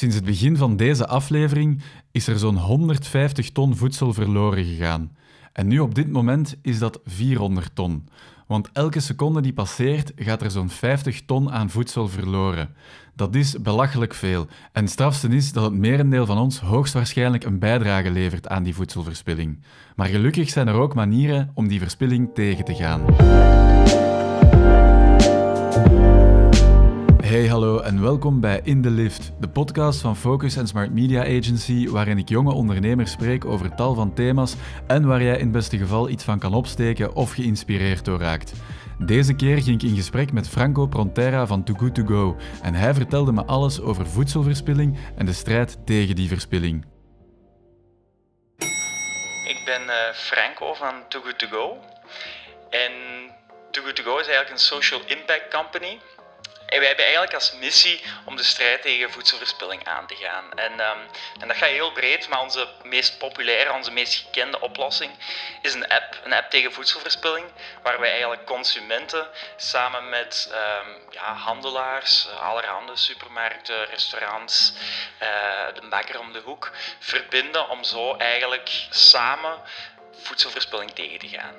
[0.00, 5.16] Sinds het begin van deze aflevering is er zo'n 150 ton voedsel verloren gegaan.
[5.52, 8.08] En nu op dit moment is dat 400 ton.
[8.46, 12.74] Want elke seconde die passeert, gaat er zo'n 50 ton aan voedsel verloren.
[13.14, 14.46] Dat is belachelijk veel.
[14.72, 18.74] En het strafste is dat het merendeel van ons hoogstwaarschijnlijk een bijdrage levert aan die
[18.74, 19.62] voedselverspilling.
[19.96, 23.00] Maar gelukkig zijn er ook manieren om die verspilling tegen te gaan.
[27.30, 31.20] Hey, hallo en welkom bij In the Lift, de podcast van Focus en Smart Media
[31.20, 34.54] Agency, waarin ik jonge ondernemers spreek over tal van thema's
[34.86, 38.52] en waar jij in het beste geval iets van kan opsteken of geïnspireerd door raakt.
[38.98, 42.74] Deze keer ging ik in gesprek met Franco Prontera van Too Good To Go en
[42.74, 46.84] hij vertelde me alles over voedselverspilling en de strijd tegen die verspilling.
[49.44, 51.76] Ik ben uh, Franco van Too Good To Go
[52.70, 52.92] en
[53.70, 55.98] Too Good To Go is eigenlijk een social impact company
[56.70, 60.52] en wij hebben eigenlijk als missie om de strijd tegen voedselverspilling aan te gaan.
[60.54, 60.98] En, um,
[61.40, 65.10] en dat gaat heel breed, maar onze meest populaire, onze meest gekende oplossing
[65.62, 67.46] is een app, een app tegen voedselverspilling,
[67.82, 74.72] waar wij eigenlijk consumenten samen met um, ja, handelaars, allerhande supermarkten, restaurants,
[75.22, 75.28] uh,
[75.74, 79.58] de bakker om de hoek, verbinden om zo eigenlijk samen
[80.22, 81.54] voedselverspilling tegen te gaan.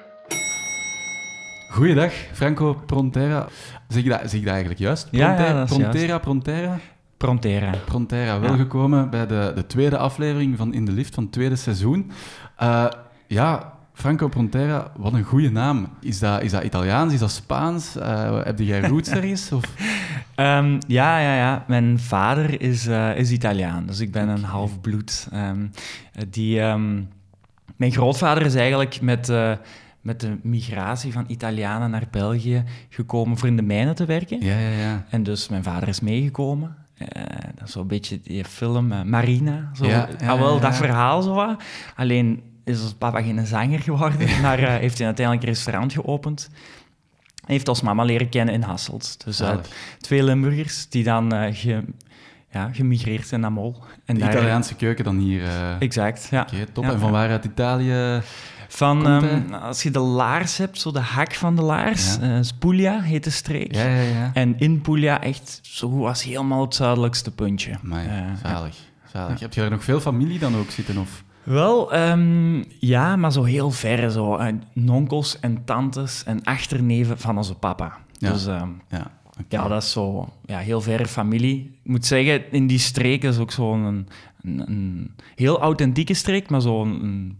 [1.71, 3.47] Goeiedag, Franco Prontera.
[3.91, 5.07] Zeg ik dat, zeg dat eigenlijk juist?
[5.11, 6.21] ja, ja, dat is Prontera, juist.
[6.21, 6.79] Prontera?
[7.17, 7.71] Prontera.
[7.85, 12.11] Prontera, welgekomen bij de, de tweede aflevering van In de Lift van het tweede seizoen.
[12.61, 12.85] Uh,
[13.27, 15.87] ja, Franco Prontera, wat een goede naam.
[15.99, 17.97] Is dat, is dat Italiaans, is dat Spaans?
[17.97, 19.51] Uh, heb jij roots ergens?
[19.51, 19.63] Of?
[20.35, 21.63] Um, ja, ja, ja.
[21.67, 25.27] Mijn vader is, uh, is Italiaan, dus ik ben een halfbloed.
[25.33, 25.71] Um,
[26.29, 27.09] die, um,
[27.75, 29.31] mijn grootvader is eigenlijk met
[30.01, 34.41] met de migratie van Italianen naar België gekomen voor in de mijnen te werken.
[34.41, 35.05] Ja, ja, ja.
[35.09, 36.75] En dus mijn vader is meegekomen.
[36.97, 37.23] Uh,
[37.55, 39.71] dat is zo'n beetje die film uh, Marina.
[39.73, 39.85] Zo.
[39.85, 41.55] Ja, ja, ah, wel, dat verhaal zo
[41.95, 46.49] Alleen is ons papa geen zanger geworden, maar uh, heeft hij uiteindelijk een restaurant geopend.
[47.45, 49.25] Heeft ons mama leren kennen in Hasselt.
[49.25, 49.41] Dus
[49.99, 51.83] twee Limburgers die dan ge,
[52.51, 53.83] ja, gemigreerd zijn naar Mol.
[54.05, 55.43] En de Italiaanse keuken dan hier.
[55.79, 56.47] Exact, ja.
[56.73, 56.83] Top.
[56.83, 58.21] En van waar uit Italië
[58.73, 62.37] van, um, als je de laars hebt, zo de hak van de laars, ja.
[62.37, 63.75] uh, Puglia heet de streek.
[63.75, 64.31] Ja, ja, ja.
[64.33, 67.77] En in Puglia echt zo goed als helemaal het zuidelijkste puntje.
[67.81, 68.11] Maar uh,
[68.43, 68.75] zalig,
[69.13, 69.39] zalig.
[69.39, 70.97] Heb je er nog veel familie dan ook zitten?
[70.97, 71.23] Of?
[71.43, 74.11] Wel, um, ja, maar zo heel ver.
[74.11, 74.39] Zo.
[74.39, 77.97] Uh, nonkels en tantes en achterneven van onze papa.
[78.17, 78.31] Ja.
[78.31, 79.11] Dus um, ja.
[79.49, 81.79] Ja, dat is zo ja, heel verre familie.
[81.83, 84.07] Ik moet zeggen, in die streek is ook zo'n een,
[84.43, 86.87] een, heel authentieke streek, maar zo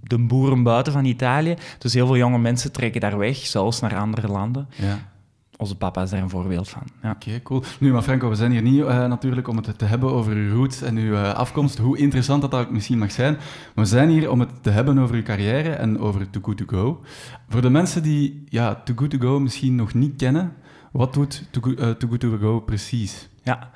[0.03, 1.55] de boeren buiten van Italië.
[1.77, 4.67] Dus heel veel jonge mensen trekken daar weg, zelfs naar andere landen.
[4.75, 5.09] Ja.
[5.57, 6.81] Onze papa is daar een voorbeeld van.
[7.01, 7.11] Ja.
[7.11, 7.63] Oké, cool.
[7.79, 10.55] Nu, maar Franco, we zijn hier niet uh, natuurlijk om het te hebben over uw
[10.55, 13.33] roots en uw uh, afkomst, hoe interessant dat, dat misschien mag zijn.
[13.33, 16.57] Maar we zijn hier om het te hebben over uw carrière en over Too Good
[16.57, 17.01] To Go.
[17.49, 20.53] Voor de mensen die ja, Too Good To Go misschien nog niet kennen,
[20.91, 23.29] wat doet uh, Too, Good to Go precies?
[23.43, 23.71] Ja,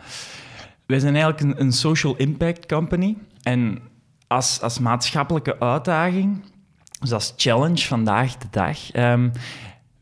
[0.86, 3.18] wij zijn eigenlijk een, social impact company.
[3.42, 3.80] En
[4.28, 6.44] als, als maatschappelijke uitdaging,
[7.00, 9.32] dus als challenge vandaag de dag, um,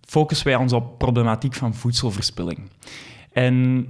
[0.01, 2.59] focussen wij ons op problematiek van voedselverspilling.
[3.31, 3.87] En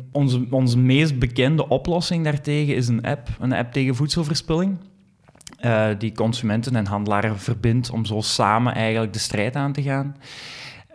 [0.50, 4.78] onze, meest bekende oplossing daartegen is een app, een app tegen voedselverspilling.
[5.62, 10.16] Uh, die consumenten en handelaren verbindt om zo samen eigenlijk de strijd aan te gaan.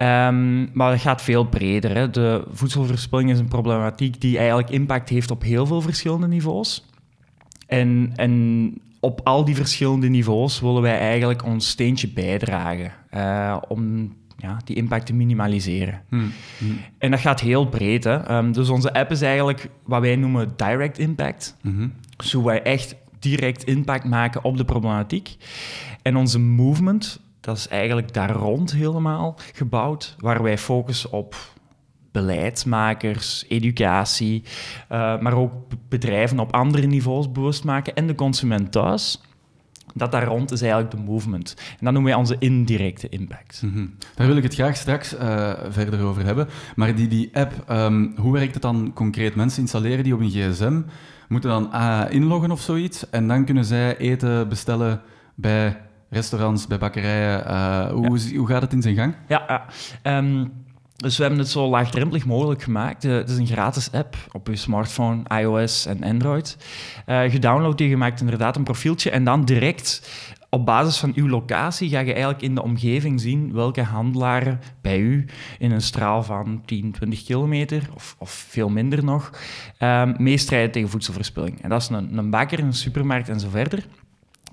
[0.03, 1.97] Um, maar het gaat veel breder.
[1.97, 2.11] Hè.
[2.11, 6.87] De voedselverspilling is een problematiek die eigenlijk impact heeft op heel veel verschillende niveaus.
[7.67, 14.13] En, en op al die verschillende niveaus willen wij eigenlijk ons steentje bijdragen uh, om
[14.37, 16.03] ja, die impact te minimaliseren.
[16.09, 16.33] Hmm.
[16.59, 16.79] Hmm.
[16.99, 18.05] En dat gaat heel breed.
[18.05, 18.37] Hè.
[18.37, 21.57] Um, dus onze app is eigenlijk wat wij noemen direct impact.
[21.63, 22.43] Mm -hmm.
[22.45, 25.37] wij echt direct impact maken op de problematiek.
[26.03, 31.37] En onze movement dat is eigenlijk daar rond helemaal gebouwd, waar wij focussen op
[32.13, 34.43] beleidsmakers, educatie,
[34.93, 35.53] uh, maar ook
[35.89, 39.21] bedrijven op andere niveaus bewust maken en de consument thuis.
[39.95, 41.55] Dat daar rond is eigenlijk de movement.
[41.59, 43.61] En dat noemen wij onze indirecte impact.
[43.61, 43.95] -hmm.
[44.15, 46.49] Daar wil ik het graag straks uh, verder over hebben.
[46.77, 49.35] Maar die, die app, um, hoe werkt het dan concreet?
[49.35, 50.81] Mensen installeren die op een gsm,
[51.29, 51.75] moeten dan
[52.11, 55.01] inloggen of zoiets, en dan kunnen zij eten bestellen
[55.35, 57.45] bij restaurants, bij bakkerijen.
[57.47, 59.15] Uh, hoe, hoe, gaat het in zijn gang?
[59.29, 59.67] Ja,
[60.03, 60.19] ja.
[60.19, 60.53] Um,
[60.97, 63.05] dus we hebben het zo laagdrempelig mogelijk gemaakt.
[63.05, 66.57] Uh, het is een gratis app op je smartphone, iOS en Android.
[67.07, 70.11] Uh, gedownload die, gemaakt inderdaad een profieltje en dan direct
[70.51, 74.99] op basis van uw locatie ga je eigenlijk in de omgeving zien welke handelaren bij
[74.99, 75.25] u
[75.59, 79.31] in een straal van 10, 20 kilometer of, of veel minder nog
[79.79, 81.63] um, meestrijden tegen voedselverspilling.
[81.63, 83.87] En dat is een, een bakker, een supermarkt en zo verder.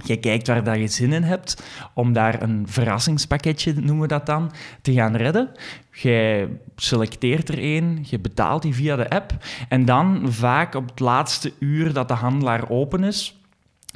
[0.04, 1.64] Je kijkt waar dat je zin in hebt
[1.94, 4.52] om daar een verrassingspakketje, noemen we dat dan,
[4.82, 5.52] te gaan redden.
[5.92, 9.34] Je selecteert er één, je betaalt die via de app.
[9.70, 13.40] En dan vaak op het laatste uur dat de handelaar open is,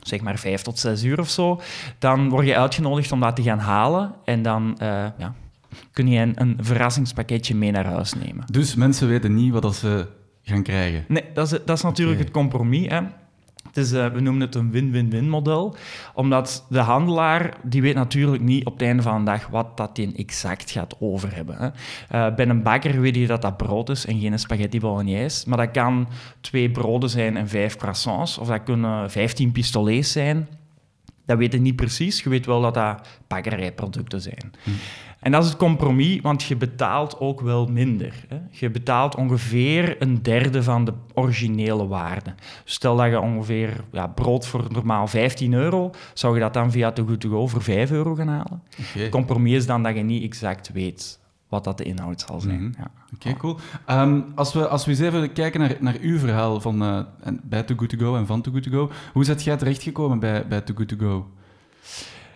[0.03, 1.61] zeg maar vijf tot zes uur of zo,
[1.99, 4.15] dan word je uitgenodigd om dat te gaan halen.
[4.25, 4.87] En dan uh,
[5.17, 5.33] ja,
[5.91, 8.43] kun je een, een, verrassingspakketje mee naar huis nemen.
[8.51, 10.07] Dus mensen weten niet wat ze
[10.41, 11.05] gaan krijgen?
[11.07, 12.87] Nee, dat is, dat is natuurlijk het compromis.
[12.87, 13.01] Hè.
[13.79, 15.75] Het uh, we noemen het een win-win-win model,
[16.13, 19.97] omdat de handelaar die weet natuurlijk niet op het einde van de dag wat dat
[19.97, 21.73] in exact gaat over hebben.
[22.15, 25.57] Uh, bij een bakker weet je dat dat brood is en geen spaghetti bolognese, maar
[25.57, 26.07] dat kan
[26.41, 30.47] twee broden zijn en vijf croissants, of dat kunnen vijftien pistolets zijn.
[31.25, 32.23] Dat weet je niet precies.
[32.23, 34.51] Je weet wel dat dat bakkerijproducten zijn.
[34.63, 34.69] Hm.
[35.19, 38.25] En dat is het compromis, want je betaalt ook wel minder.
[38.27, 38.39] Hè.
[38.51, 42.33] Je betaalt ongeveer een derde van de originele waarde.
[42.63, 46.91] Stel dat je ongeveer ja, brood voor normaal 15 euro, zou je dat dan via
[46.91, 48.61] Too Good To Go voor 5 euro gaan halen.
[48.75, 51.19] Het compromis is dan dat je niet exact weet
[51.49, 52.63] wat dat de inhoud zal zijn.
[52.63, 52.71] Mhm.
[52.77, 52.91] ja.
[53.13, 53.57] Oké, cool.
[53.89, 56.99] Um, als, we, als we eens even kijken naar, naar uw verhaal van, uh,
[57.43, 60.19] bij Too Good To Go en van Too Good To Go, hoe zet jij terechtgekomen
[60.19, 61.29] bij, bij Too Good To Go?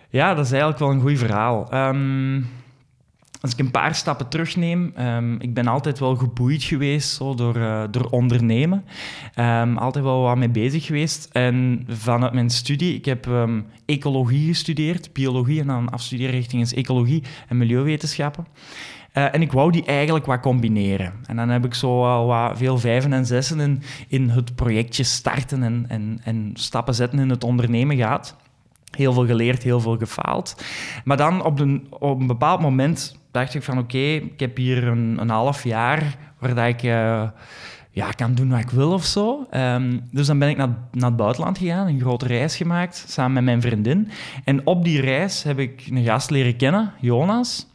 [0.08, 1.74] Ja, dat is eigenlijk wel een goed verhaal.
[1.74, 2.46] Um,
[3.44, 7.56] als ik een paar stappen terugneem, um, ik ben altijd wel geboeid geweest zo, door,
[7.56, 8.84] uh, door ondernemen.
[9.38, 11.28] Um, altijd wel wat mee bezig geweest.
[11.32, 17.22] En vanuit mijn studie, ik heb um, ecologie gestudeerd, biologie en dan afstudeerrichting is ecologie
[17.48, 18.46] en milieuwetenschappen.
[19.14, 21.12] Uh, en ik wou die eigenlijk wat combineren.
[21.26, 25.02] En dan heb ik zo al wat veel vijven en zessen in, in het projectje
[25.02, 28.36] starten en, en, en stappen zetten in het ondernemen gehad.
[28.96, 30.64] Heel veel geleerd, heel veel gefaald.
[31.04, 34.86] Maar dan op een, op een bepaald moment dacht ik van oké, ik heb hier
[34.86, 37.22] een, een half jaar waar dat ik uh,
[37.90, 39.46] ja, kan doen wat ik wil of zo.
[39.54, 43.32] Um, dus dan ben ik naar, naar het buitenland gegaan, een grote reis gemaakt samen
[43.32, 44.10] met mijn vriendin.
[44.44, 47.66] En op die reis heb ik een gast leren kennen, Jonas.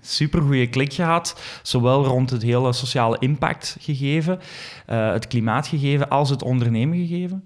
[0.00, 4.40] Super goede klik gehad, zowel rond het hele sociale impact gegeven,
[4.90, 7.44] uh, het klimaat gegeven, als het ondernemen gegeven.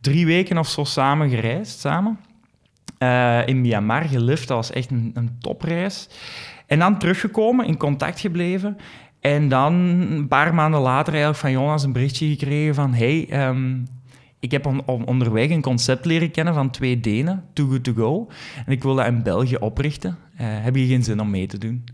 [0.00, 2.18] Drie weken of zo samen gereisd, samen.
[2.98, 6.08] Uh, in Myanmar gelift, dat was echt een, een topreis.
[6.66, 8.76] En dan teruggekomen, in contact gebleven.
[9.20, 9.74] En dan
[10.10, 12.94] een paar maanden later eigenlijk van Jonas een berichtje gekregen van...
[12.94, 13.76] Hey, ehm,
[14.40, 18.28] ik heb on onderweg een concept leren kennen van twee Denen, Too Good To Go.
[18.66, 20.18] En ik wil dat in België oprichten.
[20.40, 21.84] Uh, heb je geen zin om mee te doen?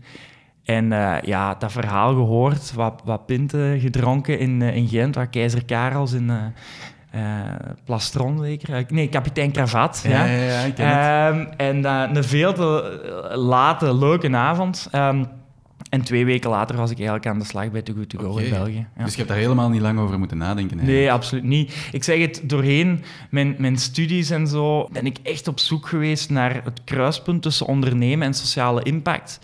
[0.63, 5.65] En uh, ja, dat verhaal gehoord, wat, wat pinten gedronken in, in Gent, waar keizer
[5.65, 6.31] Karels in,
[7.83, 8.85] plastron zeker.
[8.87, 10.03] Nee, kapitein Kravat.
[10.07, 14.89] Ja, ja, ja, ik um, En uh, een veel te late, leuke avond.
[14.95, 15.27] Um,
[15.89, 18.29] en twee weken later was ik eigenlijk aan de slag bij Too Good To Go
[18.29, 18.43] okay.
[18.43, 18.87] in België.
[18.97, 19.03] Ja.
[19.03, 20.77] Dus je hebt daar helemaal niet lang over moeten nadenken?
[20.77, 20.99] Eigenlijk.
[20.99, 21.89] Nee, absoluut niet.
[21.91, 26.29] Ik zeg het, doorheen mijn, mijn studies en zo ben ik echt op zoek geweest
[26.29, 29.39] naar het kruispunt tussen ondernemen en sociale impact.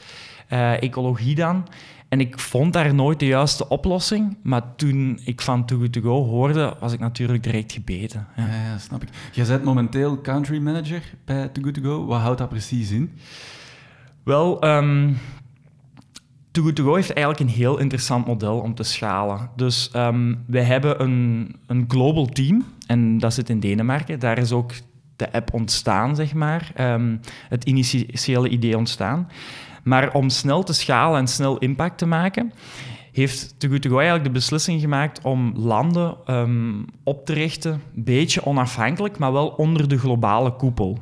[0.50, 1.68] Uh, ecologie dan.
[2.12, 4.38] En ik vond daar nooit de juiste oplossing.
[4.44, 8.28] Maar toen ik van Too Good To Go hoorde, was ik natuurlijk direct gebeten.
[8.36, 9.10] Ja, ja, ja snap ik.
[9.32, 12.06] Jij bent momenteel country manager bij Too Good To Go.
[12.06, 13.12] Wat houdt dat precies in?
[14.24, 15.18] Wel, um,
[16.52, 19.50] Too Good To Go heeft eigenlijk een heel interessant model om te schalen.
[19.56, 22.66] Dus um, wij hebben een, een global team.
[22.88, 24.20] En dat zit in Denemarken.
[24.20, 24.72] Daar is ook
[25.16, 26.72] de app ontstaan, zeg maar.
[26.80, 29.28] Um, het initiële idee ontstaan.
[29.84, 32.54] Maar om snel te schalen en snel impact te maken,
[33.12, 39.18] heeft Go eigenlijk de beslissing gemaakt om landen um, op te richten, een beetje onafhankelijk,
[39.18, 40.98] maar wel onder de globale koepel.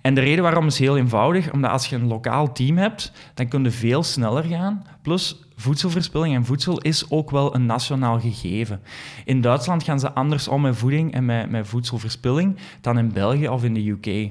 [0.00, 3.48] En de reden waarom is heel eenvoudig, omdat als je een lokaal team hebt, dan
[3.48, 4.86] kun je veel sneller gaan.
[5.02, 8.80] Plus, voedselverspilling en voedsel is ook wel een nationaal gegeven.
[9.24, 13.48] In Duitsland gaan ze anders om met voeding en met, met voedselverspilling dan in België
[13.48, 14.30] of in de UK.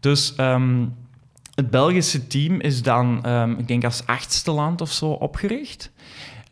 [0.00, 0.34] Dus...
[0.36, 0.94] Um,
[1.58, 5.90] het Belgische team is dan, um, ik denk als achtste land of zo, opgericht.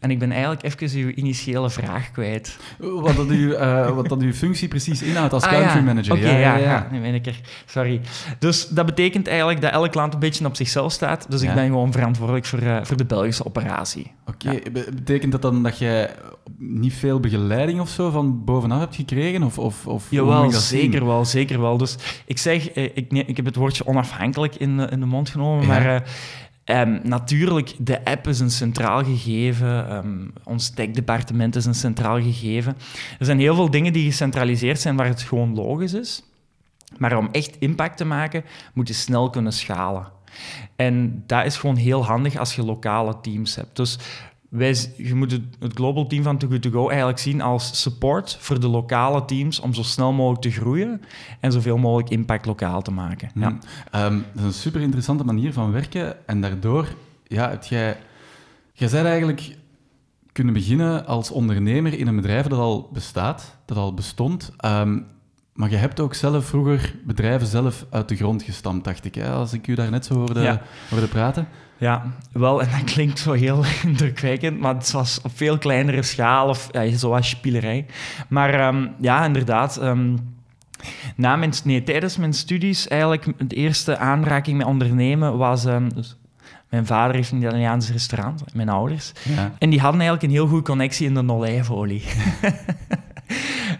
[0.01, 2.59] En ik ben eigenlijk even uw initiële vraag kwijt.
[2.79, 6.13] Wat dat uw, uh, wat dat uw functie precies inhoudt als ah, country manager.
[6.13, 7.01] Oké, ja, ja, ja, ja.
[7.01, 7.41] Ben ik er.
[7.67, 8.01] Sorry.
[8.39, 11.31] Dus dat betekent eigenlijk dat elk land een beetje op zichzelf staat.
[11.31, 14.13] Dus ik ben gewoon verantwoordelijk voor, uh, voor de Belgische operatie.
[14.27, 14.63] Oké, okay.
[14.95, 16.11] betekent dat dan dat jij
[16.59, 19.43] niet veel begeleiding of zo van bovenaf hebt gekregen?
[19.43, 21.77] Of, of, of Jawel, zeker wel, zeker wel.
[21.77, 25.67] Dus ik zeg, eh, ik, ik heb het woordje onafhankelijk in, in de mond genomen,
[25.67, 26.03] maar...
[26.71, 29.97] Um, natuurlijk, de app is een centraal gegeven.
[29.97, 32.77] Um, ons tech-departement is een centraal gegeven.
[33.19, 36.23] Er zijn heel veel dingen die gecentraliseerd zijn waar het gewoon logisch is.
[36.99, 38.45] Maar om echt impact te maken,
[38.75, 40.07] moet je snel kunnen schalen.
[40.77, 43.77] En dat is gewoon heel handig als je lokale teams hebt.
[43.77, 43.99] Dus
[44.49, 47.83] wij, je moet het, het global team van Too Good To Go eigenlijk zien als
[47.83, 51.01] support voor de lokale teams om zo snel mogelijk te groeien
[51.41, 53.31] en zoveel mogelijk impact lokaal te maken.
[53.35, 53.49] Ja.
[53.49, 53.59] Mm.
[53.91, 56.87] Ehm, dat is een super interessante manier van werken en daardoor
[57.27, 57.97] ja, heb jij...
[58.73, 59.57] Jij bent eigenlijk
[60.33, 64.53] kunnen beginnen als ondernemer in een bedrijf dat al bestaat, dat al bestond.
[64.57, 64.99] Ehm,
[65.53, 69.31] maar je hebt ook zelf vroeger bedrijven zelf uit de grond gestampt, dacht ik, hè?
[69.31, 70.63] als ik u daar net zo hoorde, Ja.
[70.91, 71.49] hoorde praten.
[71.79, 72.03] Ja,
[72.33, 76.69] wel, en dat klinkt zo heel indrukwekkend, maar het was op veel kleinere schaal, of
[76.73, 77.87] ja, zoals spielerij.
[78.29, 79.77] Maar ehm, ja, inderdaad.
[79.77, 80.17] ehm,
[81.17, 85.65] na mijn, nee, tijdens mijn studies, eigenlijk de eerste aanraking met ondernemen was...
[85.65, 86.17] ehm, dus
[86.69, 89.13] mijn vader heeft een Italiaans restaurant, mijn ouders.
[89.23, 89.53] Ja.
[89.59, 92.03] En die hadden eigenlijk een heel goede connectie in de olijfolie.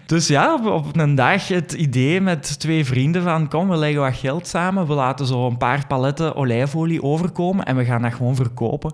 [0.07, 4.15] dus ja, op, een dag het idee met twee vrienden van kom, we leggen wat
[4.15, 8.35] geld samen, we laten zo een paar paletten olijfolie overkomen en we gaan dat gewoon
[8.35, 8.93] verkopen.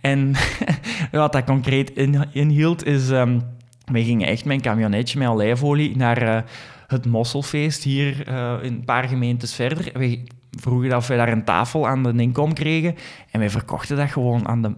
[0.00, 0.34] En
[1.12, 3.38] wat dat concreet in, inhield is, ehm
[3.84, 6.42] wij gingen echt een camionetje met olijfolie naar eh,
[6.86, 9.90] het Mosselfeest hier eh, in een paar gemeentes verder.
[9.92, 12.96] We vroegen of we daar een tafel aan de inkom kregen.
[13.30, 14.72] En wij verkochten dat gewoon aan de...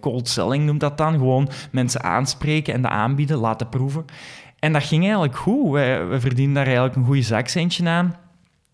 [0.00, 1.12] Cold selling noemt dat dan.
[1.12, 4.04] Gewoon mensen aanspreken en de aanbieden, laten proeven.
[4.60, 5.72] En dat ging eigenlijk goed.
[5.72, 8.14] Wij, we verdienden daar eigenlijk een goede zakcentje aan.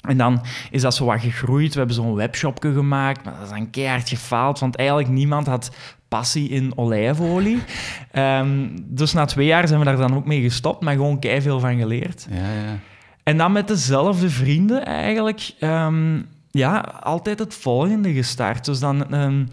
[0.00, 1.72] En dan is dat zo wat gegroeid.
[1.72, 5.70] We hebben zo'n webshopje gemaakt, maar dat is dan keihard gefaald, want eigenlijk niemand had
[6.08, 7.58] passie in olijfolie.
[8.10, 11.60] Ehm, dus na twee jaar zijn we daar dan ook mee gestopt, maar gewoon veel
[11.60, 12.26] van geleerd.
[12.30, 12.78] Ja, ja.
[13.22, 18.64] En dan met dezelfde vrienden eigenlijk, ehm, ja, altijd het volgende gestart.
[18.64, 19.44] Dus dan ehm,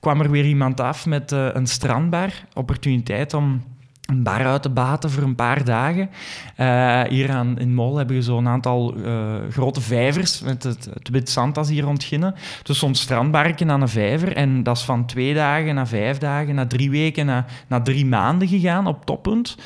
[0.00, 3.62] kwam er weer iemand af met eh, een strandbar, opportuniteit om
[4.10, 6.10] een bar uit te baten voor een paar dagen.
[6.56, 11.08] Eh, hier aan, in Mol hebben we zo'n aantal eh, grote vijvers met het, het
[11.08, 12.34] wit zand hier ontginnen.
[12.62, 14.36] Dus zo'n strandbarken aan een vijver.
[14.36, 18.06] En dat is van twee dagen naar vijf dagen, naar drie weken, naar, naar drie
[18.06, 19.56] maanden gegaan op toppunt.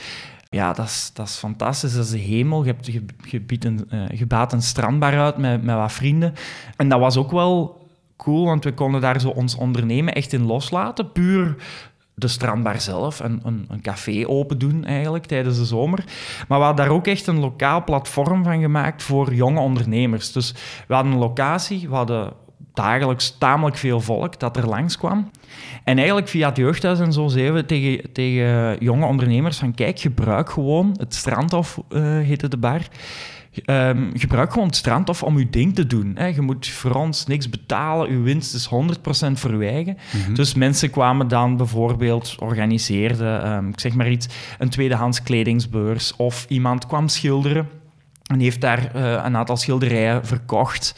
[0.51, 1.95] Ja, dat is, dat is fantastisch.
[1.95, 2.65] Dat is de hemel.
[2.65, 2.75] Je,
[3.31, 6.35] hebt, biedt een, eh, een strandbar uit met, met wat vrienden.
[6.77, 7.83] En dat was ook wel
[8.17, 11.13] cool, want we konden daar zo ons ondernemen echt in loslaten.
[11.13, 11.57] Puur
[12.14, 16.04] de strandbar zelf, een, een, een café open doen eigenlijk tijdens de zomer.
[16.49, 20.33] Maar we hadden daar ook echt een lokaal platform van gemaakt voor jonge ondernemers.
[20.33, 20.54] Dus
[20.87, 22.33] we hadden een locatie, we hadden
[22.75, 25.30] dagelijks tamelijk veel volk dat er langskwam.
[25.85, 29.99] En eigenlijk via het jeugdhuis en zo zeiden we tegen, tegen jonge ondernemers van kijk,
[29.99, 32.80] gebruik gewoon het strandhof, eh heette de bar.
[33.65, 36.13] Ehm, gebruik gewoon het strandhof om je ding te doen.
[36.15, 36.27] Hè.
[36.27, 39.97] Je moet voor ons niks betalen, je winst is 100% voor eigen.
[40.33, 46.47] Dus mensen kwamen dan bijvoorbeeld, organiseerden, ehm, ik zeg maar iets, een tweedehands kledingsbeurs of
[46.49, 47.69] iemand kwam schilderen
[48.25, 50.95] en heeft daar eh, een aantal schilderijen verkocht.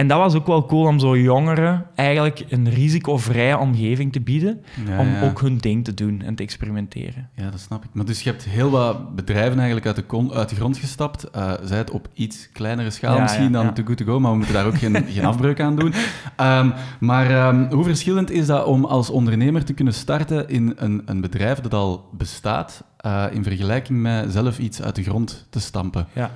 [0.00, 4.60] En dat was ook wel cool om zo jongeren eigenlijk een risicovrije omgeving te bieden
[4.86, 5.22] Ja, om ja.
[5.22, 7.28] ook hun ding te doen en te experimenteren.
[7.34, 7.90] Ja, dat snap ik.
[7.92, 11.30] Maar dus je hebt heel wat bedrijven eigenlijk uit de, kon- uit de grond gestapt.
[11.30, 13.74] eh zij het op iets kleinere schaal Ja, misschien dan.
[13.74, 15.92] Too Good To Go, maar we moeten daar ook geen, geen afbreuk aan doen.
[16.36, 21.02] Ehm, maar ehm, hoe verschillend is dat om als ondernemer te kunnen starten in een,
[21.04, 25.60] een bedrijf dat al bestaat, eh, in vergelijking met zelf iets uit de grond te
[25.60, 26.06] stampen?
[26.12, 26.30] Ja,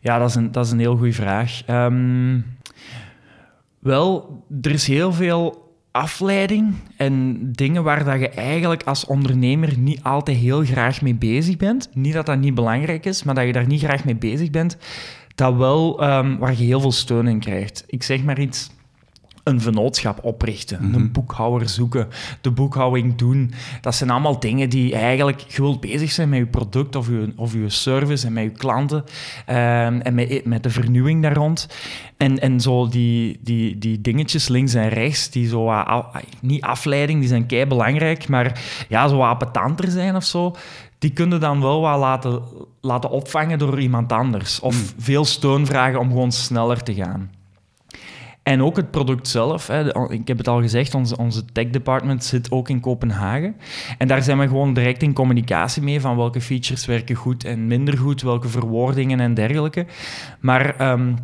[0.00, 1.62] ja dat, is een, dat is een heel goede vraag.
[1.66, 2.38] Ehm,
[3.82, 10.02] wel, er is heel veel afleiding en dingen waar dat je eigenlijk als ondernemer niet
[10.02, 11.88] altijd heel graag mee bezig bent.
[11.94, 14.76] Niet dat dat niet belangrijk is, maar dat je daar niet graag mee bezig bent.
[15.34, 17.84] Dat wel ehm, waar je heel veel steun in krijgt.
[17.86, 18.70] Ik zeg maar iets
[19.44, 20.94] een vennootschap oprichten, Mhm.
[20.94, 22.08] een boekhouder zoeken,
[22.40, 23.52] de boekhouding doen.
[23.80, 25.40] Dat zijn allemaal dingen die eigenlijk...
[25.40, 28.50] Je wilt bezig zijn met je product of je, of je service en met je
[28.50, 29.04] klanten
[29.46, 31.68] ehm, en met, met de vernieuwing daar rond.
[32.16, 35.84] En, en zo die, die, die dingetjes links en rechts, die zo
[36.40, 40.54] niet afleiding, die zijn kei belangrijk, maar ja, zo wat appetanter zijn of zo,
[40.98, 42.42] die kunnen dan wel wat laten,
[42.80, 44.60] laten opvangen door iemand anders.
[44.60, 47.30] Of veel steun vragen om gewoon sneller te gaan.
[48.42, 49.66] En ook het product zelf.
[49.66, 50.10] Hè.
[50.12, 53.56] Ik heb het al gezegd, onze, onze tech department zit ook in Kopenhagen.
[53.98, 57.66] En daar zijn we gewoon direct in communicatie mee van welke features werken goed en
[57.66, 59.86] minder goed, welke verwoordingen en dergelijke.
[60.40, 61.14] Maar ehm,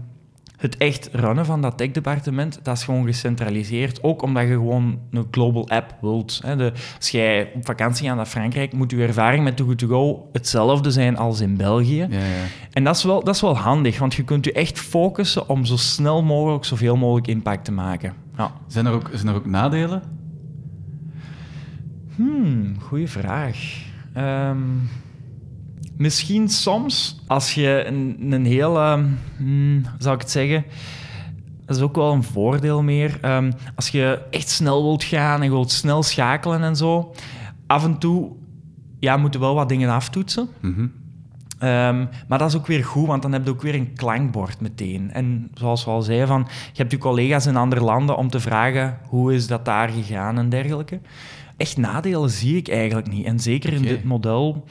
[0.59, 4.03] het echt runnen van dat tech-departement, dat is gewoon gecentraliseerd.
[4.03, 6.41] Ook omdat je gewoon een global app wilt.
[6.45, 6.57] Hè.
[6.57, 9.87] De, als jij op vakantie gaat naar Frankrijk, moet je ervaring met Too Good To
[9.87, 12.07] Go hetzelfde zijn als in België.
[12.11, 12.45] Ja, ja.
[12.73, 15.65] En dat is, wel, dat is wel handig, want je kunt je echt focussen om
[15.65, 18.15] zo snel mogelijk zoveel mogelijk impact te maken.
[18.37, 18.53] Ja.
[18.67, 20.03] Zijn, er ook, zijn er ook nadelen?
[22.15, 23.87] Hmm, goeie vraag.
[24.13, 24.59] Ehm,
[25.99, 28.99] Misschien soms, als je een, een heel, uh,
[29.37, 30.65] hmm, zou ik het zeggen,
[31.67, 33.19] dat is ook wel een voordeel meer.
[33.25, 37.15] Um, als je echt snel wilt gaan en wilt snel schakelen en zo,
[37.67, 38.31] af en toe
[38.99, 40.49] ja, moeten wel wat dingen aftoetsen.
[40.61, 40.81] Mhm.
[40.81, 44.61] Um, maar dat is ook weer goed, want dan heb je ook weer een klankbord
[44.61, 45.11] meteen.
[45.13, 48.41] En zoals we al zeiden, van, je hebt je collega's in andere landen om te
[48.41, 51.01] vragen hoe is dat daar gegaan en dergelijke.
[51.57, 53.27] Echt nadelen zie ik eigenlijk niet.
[53.27, 54.65] En zeker in dit model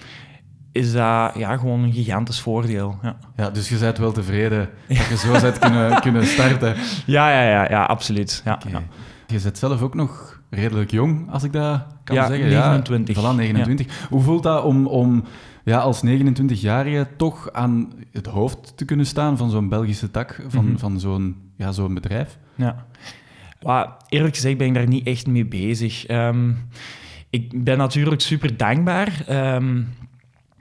[0.77, 2.97] is dat ja, gewoon een gigantisch voordeel.
[3.01, 6.75] Ja, Ja, dus je bent wel tevreden dat je zo bent kunnen, kunnen starten.
[7.05, 8.41] ja, ja, ja, ja absoluut.
[8.45, 8.59] Ja.
[9.27, 12.47] Je bent zelf ook nog redelijk jong, als ik dat kan Ja, zeggen.
[12.49, 13.15] 29.
[13.15, 14.07] Ja, voilà, 29.
[14.09, 15.23] Hoe voelt dat om, om
[15.63, 20.65] ja, als 29-jarige toch aan het hoofd te kunnen staan van zo'n Belgische tak, van,
[20.65, 20.77] Mhm.
[20.77, 22.37] van zo'n ja, zo'n bedrijf?
[22.55, 22.85] Ja.
[23.61, 26.05] Maar eerlijk gezegd ben ik daar niet echt mee bezig.
[26.05, 26.51] Ehm,
[27.29, 29.81] ik ben natuurlijk super dankbaar ehm,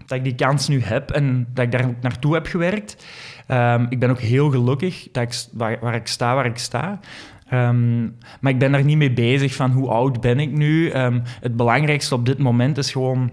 [0.07, 3.07] dat ik die kans nu heb en dat ik daar ook naartoe heb gewerkt.
[3.47, 5.49] Ehm, ik ben ook heel gelukkig dat ik,
[5.81, 7.01] waar, ik sta, waar ik sta.
[7.49, 8.03] Ehm,
[8.41, 10.89] maar ik ben daar niet mee bezig van hoe oud ben ik nu.
[10.89, 13.31] Ehm, het belangrijkste op dit moment is gewoon...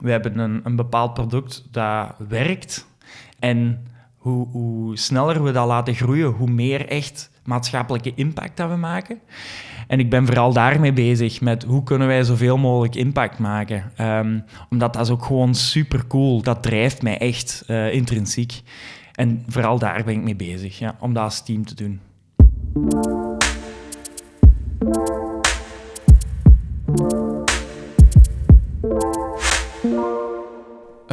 [0.00, 2.86] We hebben een, een bepaald product dat werkt.
[3.38, 3.86] En
[4.16, 9.18] hoe, hoe sneller we dat laten groeien, hoe meer echt maatschappelijke impact dat we maken.
[9.86, 13.92] En ik ben vooral daarmee bezig met hoe kunnen wij zoveel mogelijk impact maken.
[13.96, 14.38] Ehm,
[14.70, 16.42] omdat dat is ook gewoon super cool.
[16.42, 18.62] Dat drijft mij echt eh, intrinsiek.
[19.12, 22.00] En vooral daar ben ik mee bezig, ja, om dat als team te doen.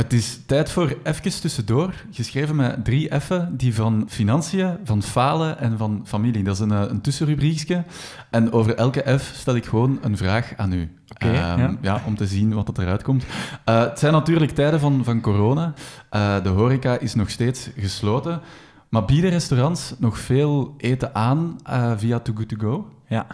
[0.05, 5.59] Het is tijd voor even tussendoor, geschreven met drie F'en, die van financiën, van falen
[5.59, 6.43] en van familie.
[6.43, 7.83] Dat is een, eh, een tussenrubriekje.
[8.29, 10.89] En over elke F stel ik gewoon een vraag aan u.
[11.09, 12.01] Oké, Ehm, ja.
[12.05, 13.25] om te zien wat er eruit komt.
[13.65, 15.73] Eh, het zijn natuurlijk tijden van, van corona.
[16.09, 18.41] Eh, de horeca is nog steeds gesloten.
[18.89, 21.57] Maar bieden restaurants nog veel eten aan
[21.97, 22.89] via Too Good To Go?
[23.07, 23.27] Ja,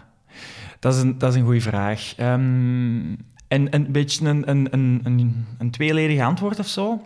[0.79, 2.13] dat is een, dat is een goede vraag.
[2.17, 3.15] Ehm,
[3.51, 7.01] en een beetje een, een, een, een, een tweeledig antwoord of zo.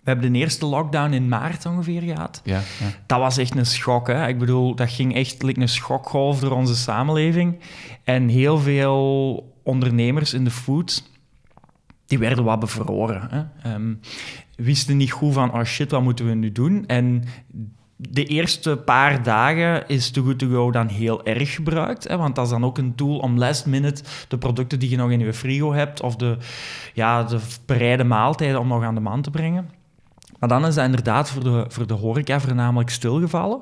[0.00, 2.40] We hebben de eerste lockdown in maart ongeveer gehad.
[2.44, 2.86] Ja, ja.
[3.06, 4.06] Dat was echt een schok.
[4.06, 4.28] Hè?
[4.28, 7.58] Ik bedoel, dat ging echt like een schokgolf door onze samenleving.
[8.04, 11.10] En heel veel ondernemers in de food,
[12.06, 13.28] die werden wat bevroren.
[13.30, 13.70] Hè?
[13.70, 13.94] Ehm,
[14.56, 16.86] wisten niet goed van, oh shit, wat moeten we nu doen?
[16.86, 17.24] En
[18.00, 22.08] de eerste paar dagen is Too Good To Go dan heel erg gebruikt.
[22.08, 22.16] Hè?
[22.16, 25.10] Want dat is dan ook een tool om last minute de producten die je nog
[25.10, 26.36] in je frigo hebt of de,
[26.94, 29.70] ja, de bereide maaltijden om nog aan de man te brengen.
[30.38, 33.60] Maar dan is dat inderdaad voor de, voor de horeca voornamelijk stilgevallen.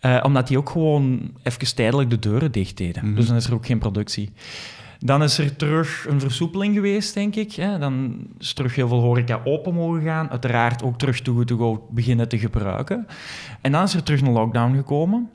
[0.00, 3.06] eh, omdat die ook gewoon even tijdelijk de deuren dicht deden.
[3.06, 3.14] Mhm.
[3.14, 4.32] Dus dan is er ook geen productie.
[5.06, 7.52] Dan is er terug een versoepeling geweest, denk ik.
[7.52, 7.78] Hè.
[7.78, 10.30] Dan is terug heel veel horeca open mogen gaan.
[10.30, 13.06] Uiteraard ook terug To Go beginnen te gebruiken.
[13.60, 15.30] En dan is er terug een lockdown gekomen.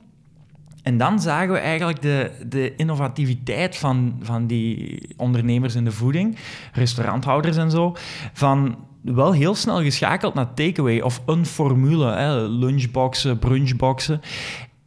[0.83, 6.37] En dan zagen we eigenlijk de, de innovativiteit van, van die ondernemers in de voeding,
[6.73, 7.95] restauranthouders en zo,
[8.33, 14.21] van wel heel snel geschakeld naar takeaway of een formule, hè, lunchboxen, brunchboxen.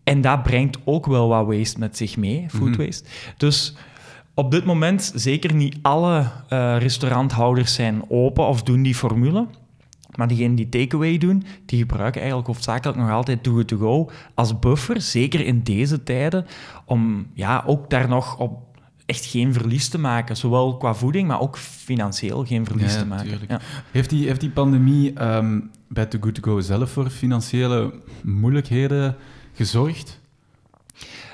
[0.04, 2.84] En dat brengt ook wel wat waste met zich mee, food Mhm.
[2.84, 3.08] waste.
[3.36, 3.74] Dus
[4.34, 9.46] op dit moment, zeker niet alle eh, restauranthouders zijn open of doen die formule.
[10.16, 14.10] Maar diegenen die takeaway doen, die gebruiken eigenlijk hoofdzakelijk nog altijd Too Good To Go
[14.34, 16.46] als buffer, zeker in deze tijden,
[16.84, 18.72] om ja, ook daar nog op
[19.06, 20.36] echt geen verlies te maken.
[20.36, 23.38] Zowel qua voeding, maar ook financieel geen verlies Ja, te maken.
[23.48, 23.60] Ja.
[23.90, 27.92] Heeft die, heeft die pandemie ehm, bij Too Good To Go zelf voor financiële
[28.22, 29.16] moeilijkheden
[29.52, 30.20] gezorgd?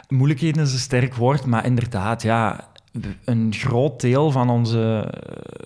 [0.09, 2.69] Moeilijkheden is een sterk woord, maar inderdaad, ja,
[3.25, 5.15] een groot deel van onze,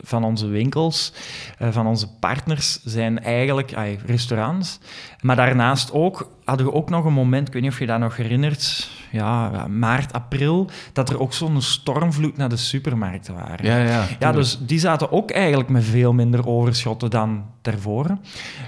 [0.02, 1.12] van onze winkels,
[1.58, 4.78] eh, van onze partners, zijn eigenlijk ay, restaurants.
[5.20, 7.98] Maar daarnaast ook, hadden we ook nog een moment, ik weet niet of je dat
[7.98, 13.66] nog herinnert, ja, maart, april, dat er ook zo'n stormvloed naar de supermarkten waren.
[13.66, 14.06] Ja, ja.
[14.18, 18.18] Ja, dus die zaten ook eigenlijk met veel minder overschotten dan daarvoor.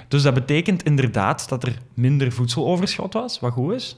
[0.07, 3.97] Dus dat betekent inderdaad dat er minder voedseloverschot was, wat goed is.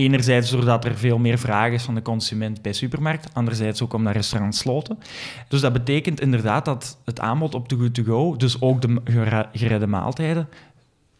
[0.00, 4.14] Enerzijds doordat er veel meer vraag is van de consument bij supermarkt, anderzijds ook omdat
[4.14, 4.98] restaurants sloten.
[5.48, 9.00] Dus dat betekent inderdaad dat het aanbod op Too Good To Go, dus ook de
[9.52, 10.48] geredde maaltijden,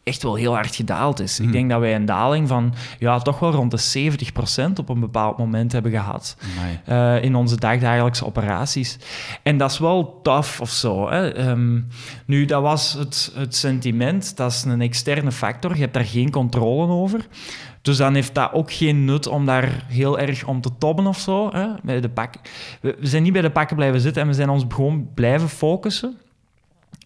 [0.02, 1.40] echt wel heel hard gedaald is.
[1.40, 4.12] Ik denk dat wij een daling van ja, toch wel rond de
[4.68, 6.36] 70% op een bepaald moment hebben gehad
[6.84, 8.98] eh, in onze dagdagelijkse operaties.
[9.42, 11.10] En dat is wel tough of zo.
[11.10, 11.32] Hè.
[11.32, 11.80] Ehm,
[12.26, 16.30] nu, dat was het, het sentiment, dat is een externe factor, je hebt daar geen
[16.30, 17.26] controle over.
[17.82, 21.18] Dus dan heeft dat ook geen nut om daar heel erg om te tobben of
[21.18, 21.50] zo.
[21.52, 22.00] Hè.
[22.00, 22.34] De pak...
[22.80, 26.16] we, zijn niet bij de pakken blijven zitten en we zijn ons gewoon blijven focussen.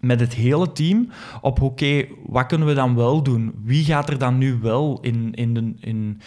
[0.00, 1.08] met het hele team
[1.40, 3.52] op oké, wat kunnen we dan wel doen?
[3.64, 6.20] Wie gaat er dan nu wel in, in, de, in,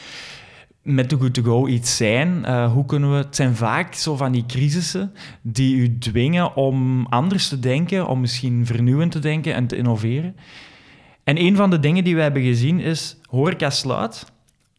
[0.82, 2.44] met de Good To Go iets zijn?
[2.46, 3.18] Uh, hoe kunnen we...
[3.18, 8.20] Het zijn vaak zo van die crisissen die u dwingen om anders te denken, om
[8.20, 10.36] misschien vernieuwend te denken en te innoveren.
[11.24, 14.36] En een van de dingen die we hebben gezien is, horeca sluit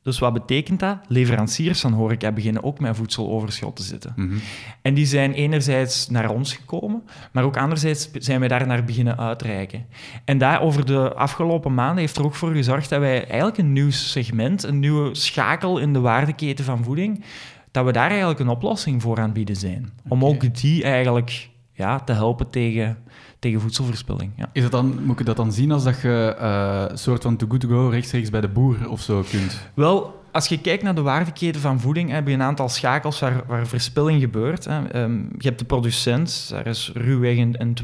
[0.09, 0.99] dus wat betekent dat?
[1.07, 4.13] Leveranciers van horeca beginnen ook met voedseloverschot te zitten.
[4.17, 4.37] Mhm.
[4.83, 9.19] En die zijn enerzijds naar ons gekomen, maar ook anderzijds zijn wij daar naar beginnen
[9.19, 9.87] uitreiken.
[10.25, 13.73] En daar over de afgelopen maanden heeft er ook voor gezorgd dat wij eigenlijk een
[13.73, 17.25] nieuw segment, een nieuwe schakel in de waardeketen van voeding,
[17.71, 19.93] dat we daar eigenlijk een oplossing voor aan bieden zijn.
[20.09, 22.99] Om ook die eigenlijk ja, te helpen tegen
[23.39, 24.33] tegen voedselverspilling.
[24.37, 24.51] Ja.
[24.53, 27.37] Is het dan, moet je dat dan zien als dat je uh, een soort van
[27.37, 29.61] too good to go rechtstreeks bij de boer of zo kunt?
[29.75, 33.43] Wel, als je kijkt naar de waardeketen van voeding, heb je een aantal schakels waar,
[33.47, 34.65] waar verspilling gebeurt.
[34.65, 35.03] Hè.
[35.03, 37.77] Um, je hebt de producent, daar is ruwweg een, een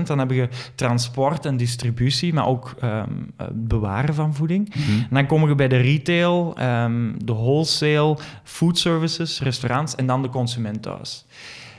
[0.00, 0.02] 20%.
[0.02, 4.74] Dan heb je transport en distributie, maar ook um, bewaren van voeding.
[4.74, 4.90] Mhm.
[4.90, 10.22] En dan kom je bij de retail, um, de wholesale, food services, restaurants en dan
[10.22, 11.24] de consument thuis.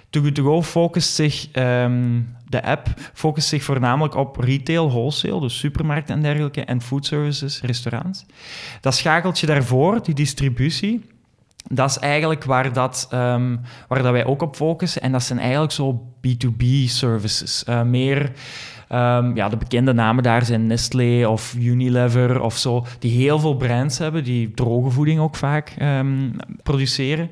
[0.10, 5.40] Too Good To Go focust zich, um, de app focust zich voornamelijk op retail, wholesale,
[5.40, 8.26] dus supermarkten en dergelijke, en food services, restaurants.
[8.82, 11.06] Dat schakeltje daarvoor, die distributie,
[11.70, 15.02] dat is eigenlijk waar, dat, um, waar dat wij ook op focussen.
[15.02, 17.64] En dat zijn eigenlijk zo B2B services.
[17.70, 18.32] Uh, meer...
[18.92, 23.56] Um, ja, de bekende namen daar zijn Nestlé of Unilever of zo, die heel veel
[23.56, 27.30] brands hebben, die droge voeding ook vaak um, produceren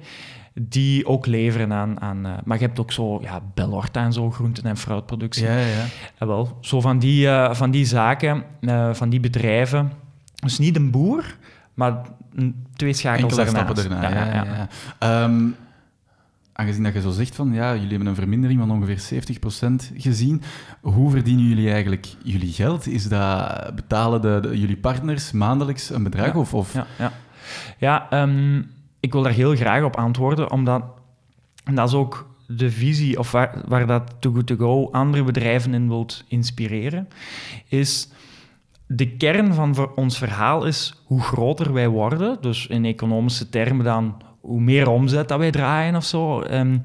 [0.62, 2.02] die ook leveren aan...
[2.02, 5.46] aan uh, maar je hebt ook zo, ja, Bellorta en zo, groenten- en fruitproductie.
[5.46, 5.86] Ja, ja.
[6.18, 9.92] En wel, zo van die, uh, van die zaken, uh, van die bedrijven.
[10.36, 11.36] Dus niet een boer,
[11.74, 12.02] maar
[12.76, 14.10] twee schakels Enkele stappen ja.
[14.10, 14.70] ja, ja.
[15.00, 15.24] ja.
[15.24, 15.56] Um,
[16.54, 19.24] aangezien dat je zo zegt van, ja, jullie hebben een vermindering van ongeveer
[19.92, 20.42] 70% gezien.
[20.82, 22.88] Hoe verdienen jullie eigenlijk jullie geld?
[22.88, 26.34] Is dat, betalen de, de jullie partners maandelijks een bedrag?
[26.34, 26.74] Ja, of, of?
[26.74, 27.12] ja, ja.
[27.78, 28.74] ja um,
[29.06, 30.84] ik wil daar heel graag op antwoorden, omdat
[31.64, 33.32] en dat is ook de visie of
[33.68, 37.08] waar, dat Too Good To Go andere bedrijven in wilt inspireren,
[37.68, 38.10] is
[38.88, 44.22] de kern van ons verhaal is hoe groter wij worden, dus in economische termen dan
[44.42, 46.42] hoe meer omzet dat wij draaien of zo.
[46.42, 46.82] Um,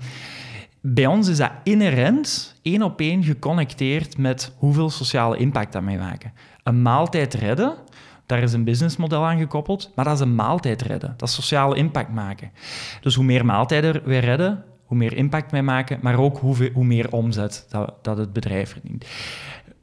[0.81, 5.99] bij ons is dat inherent één op één geconnecteerd met hoeveel sociale impact dat wij
[5.99, 6.33] maken.
[6.63, 7.75] Een maaltijd redden
[8.31, 11.15] daar is een businessmodel aan gekoppeld, maar dat is een maaltijd redden.
[11.17, 12.51] Dat is sociale impact maken.
[13.01, 16.85] Dus hoe meer maaltijden wij redden, hoe meer impact wij maken, maar ook hoe, hoe
[16.85, 19.05] meer omzet dat, dat het bedrijf verdient.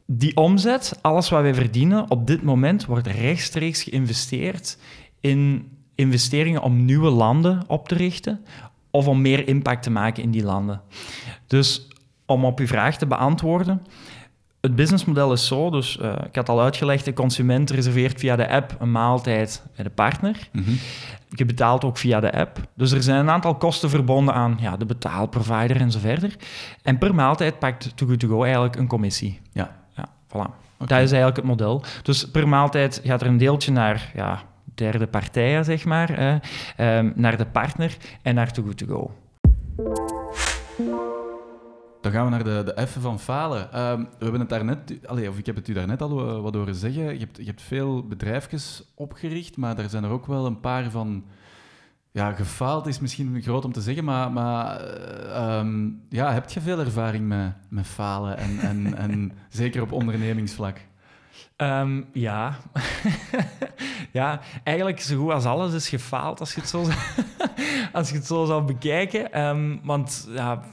[0.05, 4.77] Die omzet, alles wat wij verdienen, op dit moment wordt rechtstreeks geïnvesteerd
[5.19, 8.45] in investeringen om nieuwe landen op te richten
[8.91, 10.81] of om meer impact te maken in die landen.
[11.47, 11.87] Dus
[12.25, 13.81] om op uw vraag te beantwoorden,
[14.61, 18.49] het businessmodel is zo, dus uh, ik had al uitgelegd, de consument reserveert via de
[18.49, 20.49] app een maaltijd bij de partner.
[20.51, 20.77] Mm -hmm.
[21.29, 22.59] Je betaalt ook via de app.
[22.73, 26.35] Dus er zijn een aantal kosten verbonden aan ja, de betaalprovider en zo verder.
[26.81, 29.39] En per maaltijd pakt Too Good To Go eigenlijk een commissie.
[29.51, 29.75] Ja.
[29.95, 30.65] Ja, voilà.
[30.79, 30.87] Okay.
[30.87, 31.83] Dat is eigenlijk het model.
[32.03, 34.41] Dus per maaltijd gaat er een deeltje naar ja,
[34.75, 39.11] derde partijen, zeg maar, eh, um, naar de partner en naar Too Good To Go.
[42.07, 43.61] Dan gaan we naar de, de F van falen.
[43.61, 46.53] Um, we hebben het daarnet, allez, of ik heb het u daarnet al uh, wat
[46.53, 47.03] horen zeggen.
[47.03, 50.91] Je hebt, je hebt veel bedrijfjes opgericht, maar er zijn er ook wel een paar
[50.91, 51.25] van.
[52.11, 54.81] Ja, gefaald is misschien groot om te zeggen, maar, maar
[55.25, 59.91] uh, um, ja, heb je veel ervaring met, met falen en, en, en zeker op
[59.91, 60.77] ondernemingsvlak?
[61.57, 62.57] Um, ja.
[64.11, 66.85] ja, eigenlijk zo goed als alles is gefaald als je het zo,
[67.97, 69.41] als je het zo zou bekijken.
[69.41, 70.63] Um, want ja,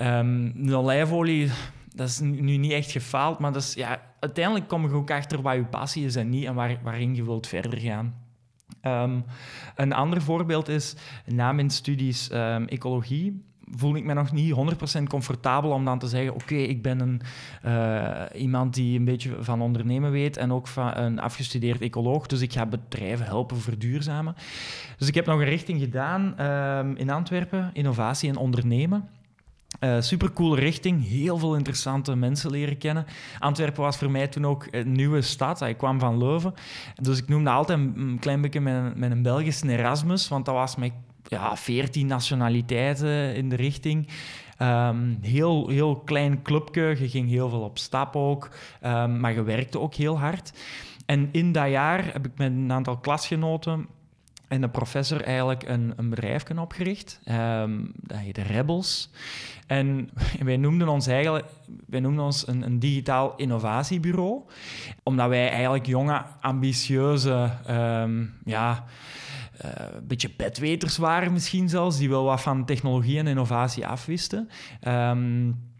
[0.00, 1.50] um, de olijfolie,
[1.94, 5.42] dat is nu niet echt gefaald, maar dat is, ja, uiteindelijk kom je ook achter
[5.42, 8.14] wat je passie is en niet en waar, waarin je wilt verder gaan.
[8.82, 9.24] Um,
[9.76, 14.54] een ander voorbeeld is, na mijn studies um, ecologie voel ik me nog niet
[14.98, 17.20] 100% comfortabel om dan te zeggen: Oké, ik ben een,
[17.66, 22.40] uh, iemand die een beetje van ondernemen weet en ook van een afgestudeerd ecoloog, dus
[22.40, 24.34] ik ga bedrijven helpen verduurzamen.
[24.98, 26.38] Dus ik heb nog een richting gedaan
[26.96, 29.08] in Antwerpen, innovatie en ondernemen.
[29.84, 33.06] Uh, supercoole richting, heel veel interessante mensen leren kennen.
[33.38, 35.60] Antwerpen was voor mij toen ook een nieuwe stad.
[35.60, 36.54] Ik kwam van Leuven.
[37.00, 40.76] Dus ik noemde altijd een klein beetje met, met een Belgische Erasmus, want dat was
[40.76, 40.92] met
[41.24, 44.08] ja, 14 nationaliteiten in de richting.
[44.58, 48.50] Um, heel, heel klein clubje, je ging heel veel op stap ook,
[48.84, 50.52] um, maar je werkte ook heel hard.
[51.06, 53.86] En in dat jaar heb ik met een aantal klasgenoten
[54.52, 57.20] en de professor eigenlijk een, een bedrijf opgericht.
[57.30, 59.10] Um, dat heette Rebels.
[59.66, 60.10] En
[60.44, 61.46] wij noemden ons eigenlijk
[61.86, 64.42] wij noemden ons een, een digitaal innovatiebureau.
[65.02, 68.84] Omdat wij eigenlijk jonge, ambitieuze, um, ja,
[69.64, 69.70] uh,
[70.02, 74.48] beetje bedweters waren misschien zelfs, die wel wat van technologie en innovatie afwisten.
[74.88, 75.70] Um,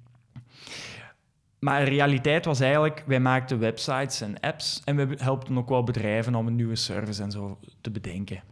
[1.62, 5.82] maar de realiteit was eigenlijk, wij maakten websites en apps en we helpten ook wel
[5.82, 8.42] bedrijven om een nieuwe service en zo te bedenken.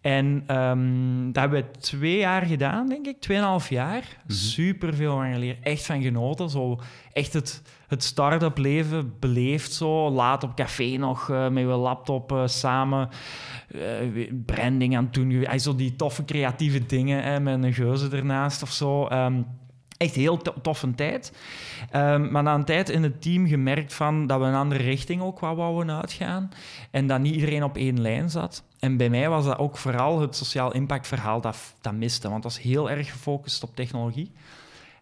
[0.00, 3.20] En um, dat hebben we twee jaar gedaan, denk ik.
[3.20, 4.02] Tweeënhalf jaar.
[4.26, 5.62] Mm Super veel van geleerd.
[5.62, 6.50] Echt van genoten.
[6.50, 6.80] Zo
[7.12, 10.10] echt het, het start-up leven beleefd zo.
[10.10, 13.08] Laat op café nog uh, met je laptop uh, samen
[13.70, 15.46] uh, branding aan het doen.
[15.56, 19.08] Zo die toffe creatieve dingen hè, met een geuze ernaast of zo.
[19.08, 19.46] Um,
[19.96, 21.32] Echt heel toffe tijd.
[21.94, 25.22] Um, maar na een tijd in het team gemerkt van dat we een andere richting
[25.22, 26.50] ook wat wouden uitgaan.
[26.90, 28.64] En dat niet iedereen op één lijn zat.
[28.78, 32.28] En bij mij was dat ook vooral het sociaal impactverhaal dat, dat miste.
[32.28, 34.32] Want dat was heel erg gefocust op technologie.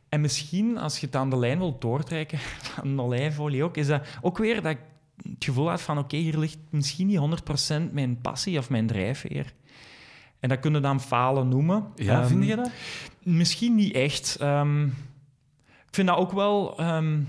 [0.09, 2.39] En misschien, als je het aan de lijn wilt doortrekken
[2.75, 4.81] van olijfolie ook, is dat ook weer dat ik
[5.23, 7.21] het gevoel had van oké, hier ligt misschien niet
[7.89, 9.53] 100% mijn passie of mijn drijfveer.
[10.45, 11.85] En dat kunnen dan falen noemen.
[11.95, 12.71] Ja, um, vind je dat?
[13.23, 14.39] Misschien niet echt.
[14.43, 14.85] Um,
[15.63, 16.81] ik vind dat ook wel...
[16.81, 17.29] Um,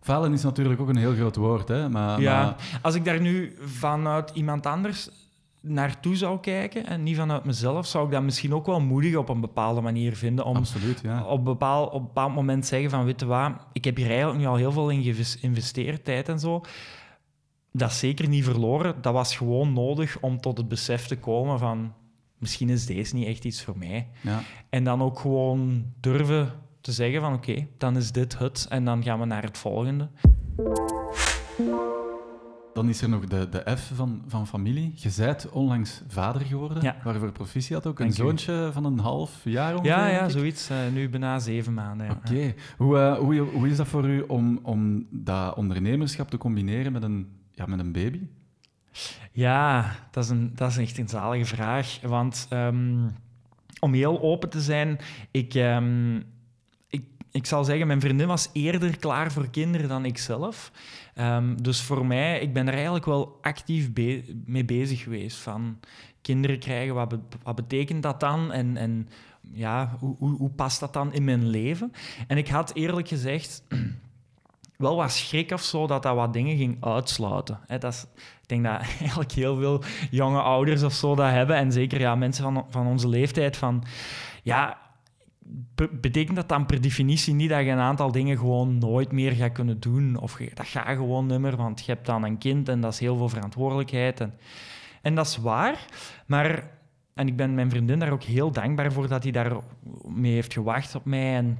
[0.00, 1.88] falen is natuurlijk ook een heel groot woord, hè?
[1.88, 2.78] Maar, ja, maar...
[2.82, 5.08] als ik daar nu vanuit iemand anders
[5.60, 9.28] naartoe zou kijken en niet vanuit mezelf, zou ik dat misschien ook wel moedig op
[9.28, 10.44] een bepaalde manier vinden.
[10.44, 11.24] Om Absoluut, ja.
[11.24, 14.38] op, bepaald, op een bepaald moment zeggen van, weet je wat, ik heb hier eigenlijk
[14.38, 16.60] nu al heel veel in geïnvesteerd, tijd en zo.
[17.72, 18.94] Dat is zeker niet verloren.
[19.00, 21.92] Dat was gewoon nodig om tot het besef te komen van,
[22.38, 24.08] misschien is deze niet echt iets voor mij.
[24.20, 24.40] Ja.
[24.68, 29.02] En dan ook gewoon durven te zeggen van oké, dan is dit het en dan
[29.02, 30.08] gaan we naar het volgende.
[32.74, 34.92] Dan is er nog de, de F van, van familie.
[34.94, 36.96] Je bent onlangs vader geworden, ja.
[37.04, 38.00] waarvoor proficiat ook.
[38.00, 39.90] Een zoontje van een half jaar ongeveer?
[39.90, 40.70] Ja, ja zoiets.
[40.70, 42.10] Uh, nu bijna zeven maanden.
[42.10, 42.32] Oké.
[42.32, 42.54] Okay.
[42.76, 47.02] Hoe, uh, hoe, hoe is dat voor u om, om dat ondernemerschap te combineren met
[47.02, 48.20] een, ja, met een baby?
[49.32, 51.98] Ja, dat is, een, dat is echt een zalige vraag.
[52.02, 53.10] Want um,
[53.80, 54.98] om heel open te zijn,
[55.30, 56.24] ik, um,
[56.88, 60.72] ik, ik zal zeggen, mijn vriendin was eerder klaar voor kinderen dan ik zelf.
[61.18, 63.90] Um, dus voor mij, ik ben er eigenlijk wel actief
[64.44, 65.36] mee bezig geweest.
[65.36, 65.78] Van
[66.22, 68.52] kinderen krijgen, wat, wat betekent dat dan?
[68.52, 69.08] En, en
[69.52, 71.92] ja, hoe, hoe, hoe past dat dan in mijn leven?
[72.26, 73.62] En ik had eerlijk gezegd
[74.76, 77.60] wel wat schrik of zo dat dat wat dingen ging uitsluiten.
[77.66, 78.06] dat is,
[78.42, 81.56] ik denk dat eigenlijk heel veel jonge ouders of zo dat hebben.
[81.56, 83.56] En zeker ja, mensen van, van onze leeftijd.
[83.56, 83.84] Van,
[84.42, 84.78] ja,
[85.90, 89.52] betekent dat dan per definitie niet dat je een aantal dingen gewoon nooit meer gaat
[89.52, 90.16] kunnen doen?
[90.16, 93.16] Of dat gaat gewoon nummer, want je hebt dan een kind en dat is heel
[93.16, 94.20] veel verantwoordelijkheid.
[94.20, 94.34] En,
[95.02, 95.86] en dat is waar,
[96.26, 96.74] maar...
[97.14, 99.52] En ik ben mijn vriendin daar ook heel dankbaar voor dat hij daar
[100.08, 101.34] mee heeft gewacht op mij.
[101.34, 101.58] En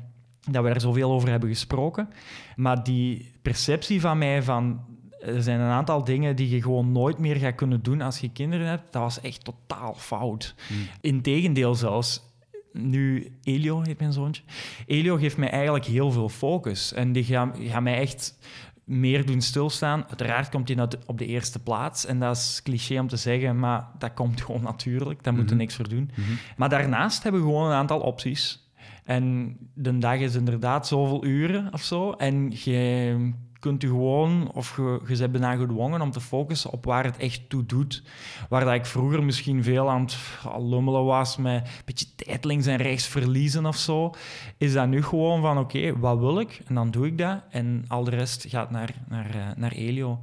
[0.50, 2.08] dat we er zoveel over hebben gesproken.
[2.56, 4.80] Maar die perceptie van mij van
[5.20, 8.30] er zijn een aantal dingen die je gewoon nooit meer gaat kunnen doen als je
[8.30, 10.54] kinderen hebt, dat was echt totaal fout.
[10.68, 10.76] Hmm.
[11.00, 12.24] Integendeel zelfs.
[12.72, 14.42] Nu, Elio heet mijn zoontje.
[14.86, 16.92] Elio geeft mij eigenlijk heel veel focus.
[16.92, 18.38] En die gaat, gaat mij echt
[18.84, 20.04] meer doen stilstaan.
[20.08, 22.06] Uiteraard komt hij op de eerste plaats.
[22.06, 25.22] En dat is cliché om te zeggen, maar dat komt gewoon natuurlijk.
[25.22, 25.64] Daar moeten we mhm.
[25.64, 26.10] niks voor doen.
[26.14, 26.30] Mhm.
[26.56, 28.65] Maar daarnaast hebben we gewoon een aantal opties.
[29.06, 32.12] En de dag is inderdaad zoveel uren of zo.
[32.12, 36.84] En je kunt u gewoon, of je, je bent bijna gedwongen om te focussen op
[36.84, 38.02] waar het echt toe doet.
[38.48, 40.18] Waar dat ik vroeger misschien veel aan het
[40.58, 44.14] lummelen was, met een beetje tijd links en rechts verliezen of zo,
[44.58, 46.62] is dat nu gewoon van oké, wat wil ik?
[46.66, 47.42] En dan doe ik dat.
[47.50, 50.20] En al de rest gaat naar, naar, eh, naar Elio.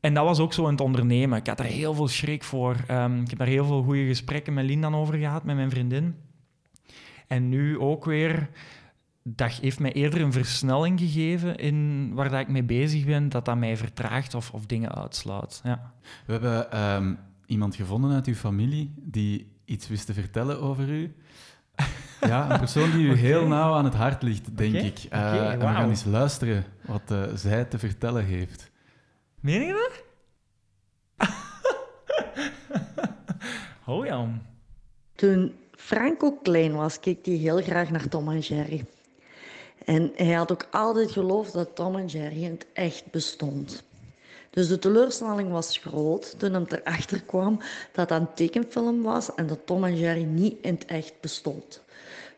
[0.00, 1.38] En dat was ook zo in het ondernemen.
[1.38, 2.76] Ik had er heel veel schrik voor.
[2.90, 6.14] Um, ik heb daar heel veel goede gesprekken met Linda over gehad, met mijn vriendin.
[7.30, 8.48] En nu ook weer,
[9.22, 13.44] dat heeft mij eerder een versnelling gegeven in waar dat ik mee bezig ben, dat
[13.44, 15.60] dat mij vertraagt of, of dingen uitsluit.
[15.64, 15.92] Ja.
[16.26, 17.14] We hebben ehm,
[17.46, 21.14] iemand gevonden uit uw familie die iets wist te vertellen over u.
[22.20, 25.06] Ja, een persoon die u heel nauw aan het hart ligt, denk ik.
[25.12, 28.70] Uh, en we gaan eens luisteren wat uh, zij te vertellen heeft.
[29.40, 30.02] Meen je dat?
[33.86, 34.28] oh ja.
[35.14, 35.52] Toen
[35.90, 38.84] Franco klein was, keek hij heel graag naar Tom en Jerry.
[39.84, 43.82] En hij had ook altijd geloofd dat Tom en Jerry in het echt bestond.
[44.50, 47.60] Dus de teleurstelling was groot toen hij erachter kwam
[47.92, 51.82] dat dat een tekenfilm was en dat Tom en Jerry niet in het echt bestond.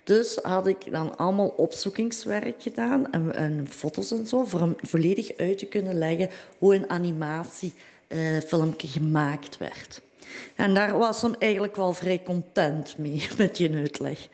[0.04, 5.36] Dus had ik dan allemaal opzoekingswerk gedaan en, en foto's en zo, voor hem volledig
[5.36, 10.00] uit te kunnen leggen hoe een animatiefilmpje gemaakt werd.
[10.56, 14.28] En daar was hem eigenlijk wel vrij content mee, met je uitleg.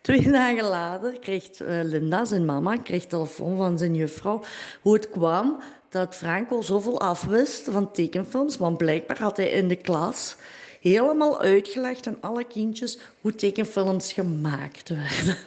[0.00, 4.42] Twee dagen later kreeg uh, Linda, zijn mama, kreeg telefoon van zijn juffrouw
[4.82, 8.56] hoe het kwam dat Franco zoveel afwist van tekenfilms.
[8.56, 10.36] Want blijkbaar had hij in de klas
[10.80, 15.36] helemaal uitgelegd aan alle kindjes hoe tekenfilms gemaakt werden.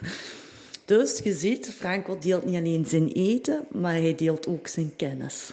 [0.84, 5.52] Dus je ziet, Franco deelt niet alleen zijn eten, maar hij deelt ook zijn kennis.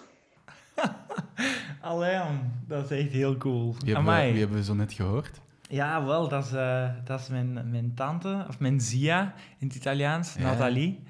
[1.82, 2.20] Allee,
[2.68, 3.76] dat is echt heel cool.
[3.80, 5.42] Wie hebben, we, wie hebben we zo net gehoord?
[5.70, 9.76] Ja, wel, dat is, uh, dat is mijn, mijn tante, of mijn zia in het
[9.76, 11.04] Italiaans, Nathalie.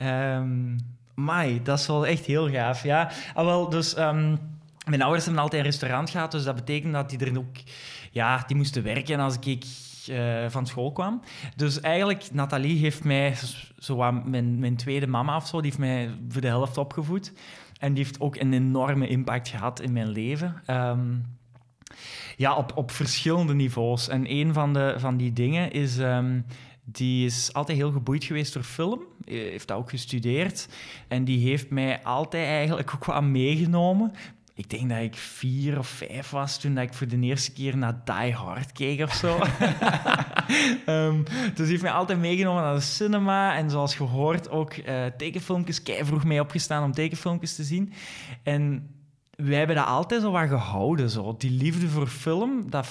[0.00, 0.76] Um,
[1.14, 2.82] mai, dat is wel echt heel gaaf.
[2.82, 4.38] Ja, ah, wel, dus um,
[4.86, 7.56] mijn ouders hebben altijd een restaurant gehad, dus dat betekent dat die er ook,
[8.10, 9.64] ja, die moesten werken als ik
[10.10, 11.22] uh, van school kwam.
[11.56, 13.34] Dus eigenlijk, Nathalie heeft mij,
[13.78, 17.32] zo mijn, mijn tweede mama of zo, die heeft mij voor de helft opgevoed.
[17.78, 20.62] En die heeft ook een enorme impact gehad in mijn leven.
[20.66, 21.36] Um,
[22.36, 24.08] ja, op, op verschillende niveaus.
[24.08, 25.98] En een van, de, van die dingen is...
[25.98, 26.44] Um,
[26.92, 30.68] die is altijd heel geboeid geweest door film, heeft dat ook gestudeerd.
[31.08, 34.12] En die heeft mij altijd eigenlijk ook wel meegenomen
[34.58, 37.76] ik denk dat ik vier of vijf was toen dat ik voor de eerste keer
[37.76, 39.40] naar Die Hard keek of zo.
[40.86, 43.56] um, dus die heeft mij altijd meegenomen naar de cinema.
[43.56, 45.82] En zoals gehoord ook uh, tekenfilmpjes.
[45.82, 47.92] Kei vroeg mee opgestaan om tekenfilmpjes te zien.
[48.42, 48.90] En
[49.30, 51.10] wij hebben dat altijd zo wat gehouden.
[51.10, 51.34] Zo.
[51.38, 52.86] Die liefde voor film, dat,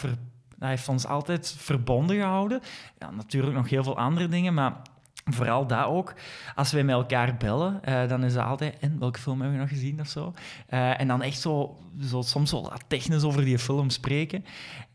[0.57, 2.61] dat heeft ons altijd verbonden gehouden.
[2.99, 4.81] Ja, natuurlijk nog heel veel andere dingen, maar
[5.29, 6.13] Vooral dat ook.
[6.55, 8.77] Als wij met elkaar bellen, uh, dan is dat altijd...
[8.79, 10.33] En welke film hebben we nog gezien of zo?
[10.69, 14.45] Uh, en dan echt zo, zo soms zo technisch over die film spreken.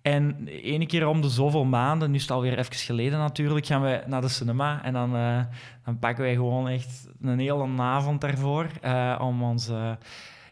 [0.03, 3.83] En ene keer om de zoveel maanden, nu is het alweer even geleden natuurlijk, gaan
[3.83, 4.85] we naar de cinema.
[4.85, 5.41] En dan, uh,
[5.85, 8.67] dan pakken wij gewoon echt een hele avond daarvoor
[9.21, 9.71] om ons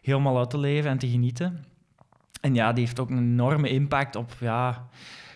[0.01, 1.65] helemaal uit te leven en te genieten.
[2.41, 4.87] En ja, die heeft ook een enorme impact op, ja,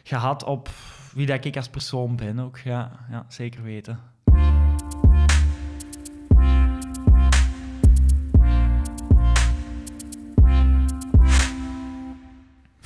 [0.04, 0.70] gehad op
[1.14, 2.58] wie dat ik als persoon ben ook.
[2.58, 4.15] Ja, ja zeker weten.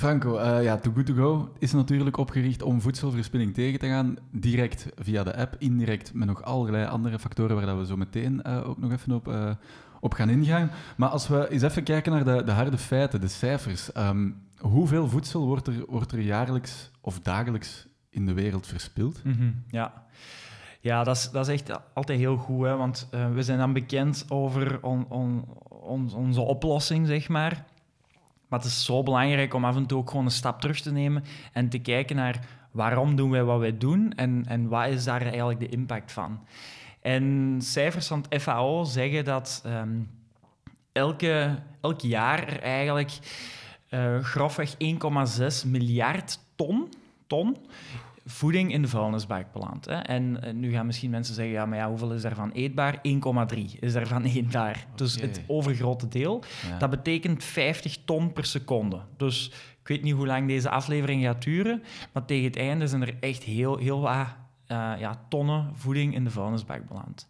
[0.00, 4.16] Franco, uh, ja, Too Good To Go is natuurlijk opgericht om voedselverspilling tegen te gaan.
[4.30, 8.68] Direct via de app, indirect met nog allerlei andere factoren waar we zo meteen uh,
[8.68, 9.50] ook nog even op, uh,
[10.00, 10.70] op gaan ingaan.
[10.96, 13.96] Maar als we eens even kijken naar de, de harde feiten, de cijfers.
[13.96, 19.20] Um, hoeveel voedsel wordt er, wordt er jaarlijks of dagelijks in de wereld verspild?
[19.22, 20.04] -hmm, ja.
[20.80, 24.24] Ja, dat is, dat is echt altijd heel goed, hè, want we zijn dan bekend
[24.28, 25.44] over on, on,
[26.14, 27.64] onze oplossing, zeg maar.
[28.50, 30.92] Maar het is zo belangrijk om af en toe ook gewoon een stap terug te
[30.92, 35.04] nemen en te kijken naar waarom doen wij wat wij doen en, en wat is
[35.04, 36.40] daar eigenlijk de impact van.
[37.00, 40.10] En cijfers van het FAO zeggen dat um,
[40.92, 43.18] elke, elk jaar er eigenlijk
[43.90, 44.78] uh, grofweg 1,6
[45.66, 46.88] miljard ton,
[47.26, 47.56] ton
[48.30, 49.86] voeding in de vuilnisbak belandt.
[49.86, 49.94] Hè.
[49.94, 52.96] En, en, nu gaan misschien mensen zeggen, ja, maar ja, hoeveel is daarvan eetbaar?
[52.96, 53.02] 1,3
[53.80, 54.86] is daarvan eetbaar.
[54.94, 56.42] Dus het overgrote deel.
[56.78, 59.00] Dat betekent 50 ton per seconde.
[59.16, 63.02] Dus ik weet niet hoe lang deze aflevering gaat duren, maar tegen het einde zijn
[63.02, 64.26] er echt heel, heel wat
[64.68, 67.28] uh, ja, tonnen voeding in de vuilnisbak beland.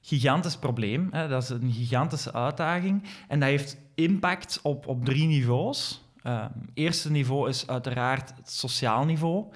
[0.00, 1.08] Gigantisch probleem.
[1.10, 1.28] Hè.
[1.28, 3.02] Dat is een gigantische uitdaging.
[3.28, 6.04] En dat heeft impact op, op drie niveaus.
[6.26, 9.52] Uh, eerste niveau is uiteraard het sociaal niveau.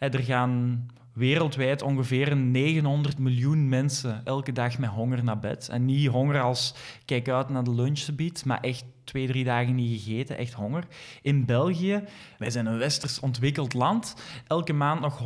[0.00, 5.68] Er gaan wereldwijd ongeveer 900 miljoen mensen elke dag met honger naar bed.
[5.68, 10.02] En niet honger als kijk uit naar de lunchgebied, maar echt twee, drie dagen niet
[10.02, 10.84] gegeten, echt honger.
[11.22, 12.02] In België,
[12.38, 14.14] wij zijn een westers ontwikkeld land,
[14.46, 15.22] elke maand nog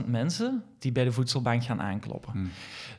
[0.00, 2.32] 175.000 mensen die bij de voedselbank gaan aankloppen.
[2.32, 2.50] Hmm.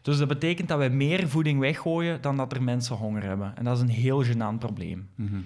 [0.01, 3.57] Dus dat betekent dat wij meer voeding weggooien dan dat er mensen honger hebben.
[3.57, 5.09] En dat is een heel gênant probleem.
[5.15, 5.45] Hmm.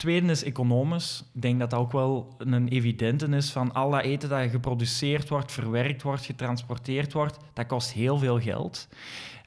[0.00, 1.24] Tweede is economisch.
[1.34, 5.28] Ik denk dat dat ook wel een evidente is van al dat eten dat geproduceerd
[5.28, 8.88] wordt, verwerkt wordt, getransporteerd wordt, dat kost heel veel geld.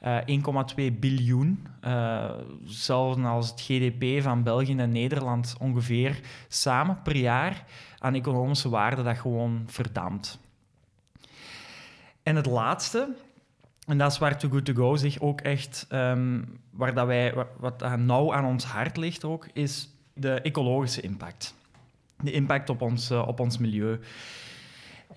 [0.02, 0.40] Uh, eh,
[0.76, 2.30] 1,2 biljoen, uh,
[2.64, 7.64] zelfs als het GDP van België en Nederland ongeveer samen per jaar
[7.98, 10.38] aan economische waarde dat gewoon verdampt.
[12.22, 13.14] En het laatste,
[13.86, 17.34] en dat is waar Too Good To Go zich ook echt, um, waar dat wij,
[17.34, 21.54] wat, wat nauw aan ons hart ligt ook, is de ecologische impact.
[22.22, 24.00] De impact op ons, uh, op ons milieu.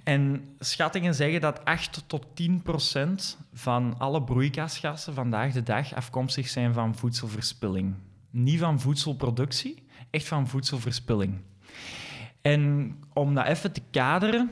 [0.03, 6.47] En schattingen zeggen dat 8 tot 10 procent van alle broeikasgassen vandaag de dag afkomstig
[6.47, 7.95] zijn van voedselverspilling.
[8.29, 11.41] Niet van voedselproductie, echt van voedselverspilling.
[12.41, 14.51] En om dat even te kaderen,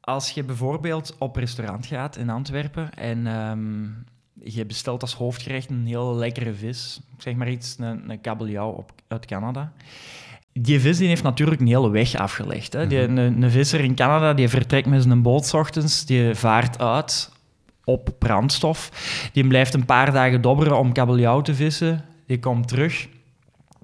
[0.00, 4.04] als je bijvoorbeeld op restaurant gaat in Antwerpen en um,
[4.44, 7.00] je bestelt als hoofdgerecht een heel lekkere vis.
[7.16, 9.72] Ik zeg maar iets, een, een kabeljauw op, uit Canada.
[10.52, 12.72] die vis die heeft natuurlijk een hele weg afgelegd.
[12.72, 12.86] Hè.
[12.86, 16.78] Die, een, een visser in Canada die vertrekt met zijn boot 's ochtends, die vaart
[16.78, 17.30] uit
[17.84, 18.90] op brandstof.
[19.32, 22.04] Die blijft een paar dagen dobberen om kabeljauw te vissen.
[22.26, 23.08] Die komt terug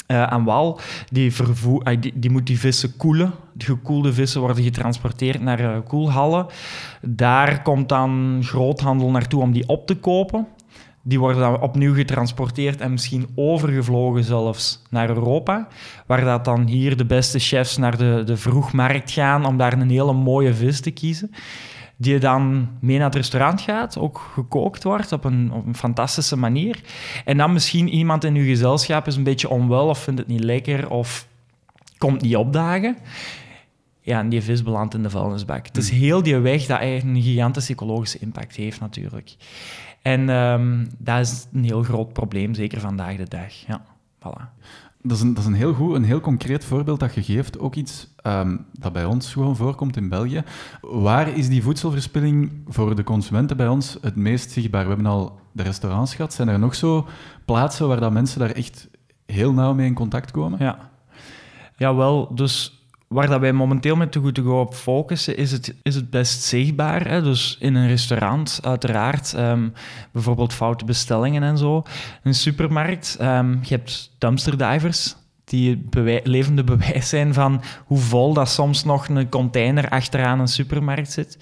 [0.06, 0.80] eh, aan wal.
[1.10, 3.32] Die, vervoer, die, die moet die vissen koelen.
[3.52, 6.46] De gekoelde vissen worden getransporteerd naar eh, koelhallen.
[7.02, 10.46] Daar komt dan groothandel naartoe om die op te kopen.
[11.02, 15.68] Die worden dan opnieuw getransporteerd en misschien overgevlogen zelfs naar Europa.
[16.06, 19.90] Waar dat dan hier de beste chefs naar de, de vroegmarkt gaan om daar een
[19.90, 21.30] hele mooie vis te kiezen.
[21.96, 26.36] Die dan mee naar het restaurant gaat, ook gekookt wordt op een, op een fantastische
[26.36, 26.80] manier.
[27.24, 30.44] En dan misschien iemand in uw gezelschap is een beetje onwel of vindt het niet
[30.44, 31.26] lekker of
[31.98, 32.96] komt niet opdagen.
[34.00, 35.66] Ja, en die vis belandt in de vuilnisbak.
[35.66, 39.36] Het is heel die weg dat eigenlijk een gigantische ecologische impact heeft natuurlijk.
[40.02, 43.52] En ehm, dat is een heel groot probleem, zeker vandaag de dag.
[43.66, 43.84] Ja,
[44.18, 44.64] voilà.
[45.08, 47.58] Dat is, een, dat is een heel goed, een heel concreet voorbeeld dat je geeft.
[47.58, 50.42] Ook iets ehm, dat bij ons gewoon voorkomt in België.
[50.80, 54.82] Waar is die voedselverspilling voor de consumenten bij ons het meest zichtbaar?
[54.82, 56.32] We hebben al de restaurants gehad.
[56.32, 57.06] Zijn er nog zo
[57.44, 58.88] plaatsen waar dat mensen daar echt
[59.26, 60.58] heel nauw mee in contact komen?
[60.58, 60.90] Ja,
[61.76, 62.34] ja wel.
[62.34, 62.75] Dus
[63.08, 66.10] waar dat wij momenteel met Too Good To Go op focussen, is het, is het
[66.10, 67.08] best zichtbaar.
[67.08, 67.22] Hè?
[67.22, 69.34] Dus in een restaurant, uiteraard.
[69.34, 69.68] ehm,
[70.12, 71.82] bijvoorbeeld foute bestellingen en zo.
[72.22, 73.16] Een supermarkt.
[73.20, 78.84] ehm, je hebt dumpster divers die bewij- levende bewijs zijn van hoe vol dat soms
[78.84, 81.38] nog een container achteraan een supermarkt zit.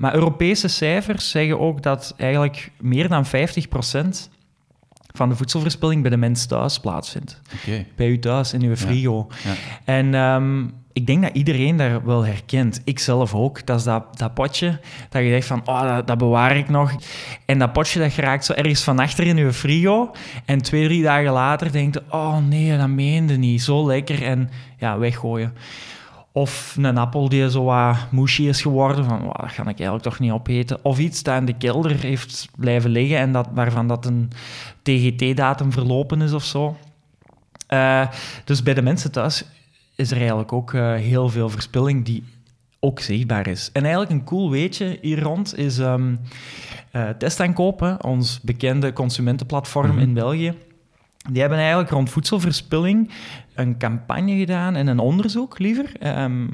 [0.00, 4.30] Maar Europese cijfers zeggen ook dat eigenlijk meer dan 50%
[5.14, 7.40] van de voedselverspilling bij de mens thuis plaatsvindt.
[7.54, 7.86] Oké.
[7.96, 9.26] Bij u thuis, in uw frigo.
[9.44, 9.52] Ja.
[9.84, 10.66] En ehm,
[10.98, 12.80] ik denk dat iedereen daar wel herkent.
[12.84, 13.66] Ik zelf ook.
[13.66, 16.92] Dat is dat, dat potje dat je denkt van, oh, dat, bewaar ik nog.
[17.44, 20.10] En dat potje dat geraakt zo ergens van achter in je frigo.
[20.44, 23.62] En twee, drie dagen later denkt oh nee, dat meende niet.
[23.62, 24.22] Zo lekker.
[24.22, 25.54] En ja, weggooien.
[26.32, 30.02] Of een appel die zo wat mushy is geworden, van "Wauw, dat ga ik eigenlijk
[30.02, 30.84] toch niet opeten.
[30.84, 34.30] Of iets dat in de kelder heeft blijven liggen en dat, waarvan dat een
[34.82, 36.76] TGT-datum verlopen is of zo.
[37.66, 38.06] Eh,
[38.44, 39.44] dus bij de mensen thuis
[39.98, 42.24] is er eigenlijk ook eh, heel veel verspilling die
[42.80, 43.70] ook zichtbaar is.
[43.72, 46.14] En eigenlijk een cool weetje hier rond is ehm
[46.90, 50.54] eh, Testaankoop, hè, ons bekende consumentenplatform in België.
[51.30, 53.10] Die hebben eigenlijk rond voedselverspilling
[53.54, 56.46] een campagne gedaan en een onderzoek, liever, ehm,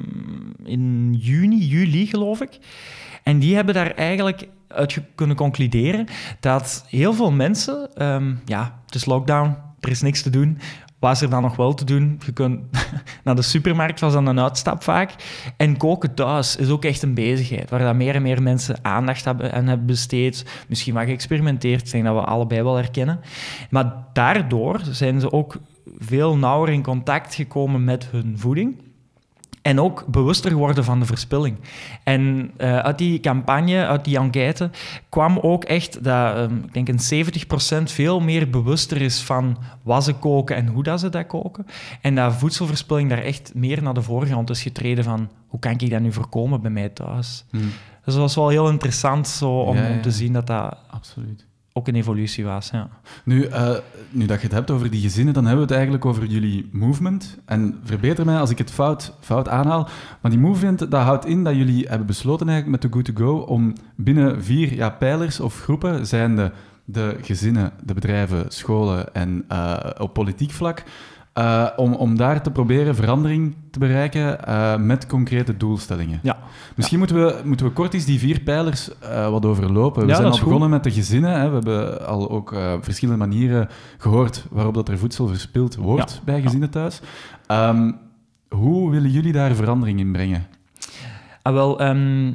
[0.63, 2.59] in juni, juli geloof ik.
[3.23, 6.05] En die hebben daar eigenlijk uit kunnen concluderen
[6.39, 10.59] dat heel veel mensen, ehm, ja, het is lockdown, er is niks te doen.
[11.05, 12.19] Wat is er dan nog wel te doen?
[12.25, 12.61] Je kunt
[13.23, 15.15] naar de supermarkt, was dan een uitstap vaak.
[15.57, 19.25] En koken thuis is ook echt een bezigheid, waar dat meer en meer mensen aandacht
[19.25, 20.45] en hebben besteed.
[20.67, 23.19] Misschien wat geëxperimenteerd, ik denk dat we allebei wel herkennen.
[23.69, 25.55] Maar daardoor zijn ze ook
[25.97, 28.75] veel nauwer in contact gekomen met hun voeding.
[29.65, 31.57] En ook bewuster geworden van de verspilling.
[32.03, 34.69] En eh, uit die campagne, uit die enquête,
[35.09, 40.03] kwam ook echt dat, ehm, ik denk, een 70% veel meer bewuster is van wat
[40.03, 41.65] ze koken en hoe dat ze dat koken.
[42.01, 45.89] En dat voedselverspilling daar echt meer naar de voorgrond is getreden van hoe kan ik
[45.89, 47.45] dat nu voorkomen bij mij thuis.
[47.49, 47.61] Hmm,
[48.05, 49.93] Dus dat was wel heel interessant zo, om, Ja, ja.
[49.93, 51.45] om te zien dat dat absoluut.
[51.77, 52.69] Ook een evolutie was.
[52.69, 52.89] Ja.
[53.23, 53.75] Nu, eh,
[54.09, 56.69] nu dat je het hebt over die gezinnen, dan hebben we het eigenlijk over jullie
[56.71, 57.37] movement.
[57.45, 59.87] En verbeter mij als ik het fout, fout aanhaal.
[60.21, 63.25] Maar die movement, dat houdt in dat jullie hebben besloten eigenlijk met The Good To
[63.25, 66.51] Go om binnen vier ja, pijlers of groepen, zijnde
[66.85, 70.83] de gezinnen, de bedrijven, scholen en eh, op politiek vlak,
[71.33, 76.19] eh, om, om daar te proberen verandering te bereiken eh, met concrete doelstellingen.
[76.23, 76.37] Ja.
[76.75, 80.01] Misschien moeten, we, moeten we kort eens die vier pijlers eh, wat overlopen.
[80.01, 80.43] We Ja, zijn al goed.
[80.43, 81.31] begonnen met de gezinnen.
[81.39, 81.47] Hè.
[81.47, 86.19] We hebben al ook eh, verschillende manieren gehoord waarop dat er voedsel verspild wordt Ja.
[86.25, 87.01] bij gezinnen thuis.
[87.47, 87.91] Ehm,
[88.49, 90.45] hoe willen jullie daar verandering in brengen?
[91.41, 92.31] Ah, wel, ehm,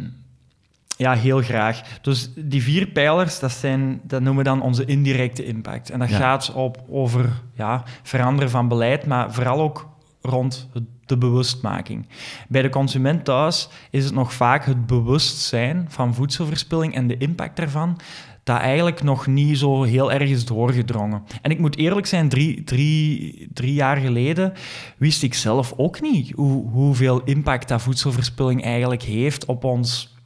[0.96, 1.82] ja, heel graag.
[2.02, 5.90] Dus die vier pijlers, dat, zijn, dat noemen we dan onze indirecte impact.
[5.90, 6.16] En dat Ja.
[6.16, 9.88] gaat op, over ja, veranderen van beleid, maar vooral ook
[10.22, 10.68] rond
[11.06, 12.06] de bewustmaking.
[12.48, 17.56] Bij de consument thuis is het nog vaak het bewustzijn van voedselverspilling en de impact
[17.56, 17.98] daarvan
[18.42, 21.22] dat eigenlijk nog niet zo heel erg is doorgedrongen.
[21.42, 24.52] En ik moet eerlijk zijn, drie, drie, drie jaar geleden
[24.96, 30.18] wist ik zelf ook niet hoe, hoeveel impact dat voedselverspilling eigenlijk heeft op ons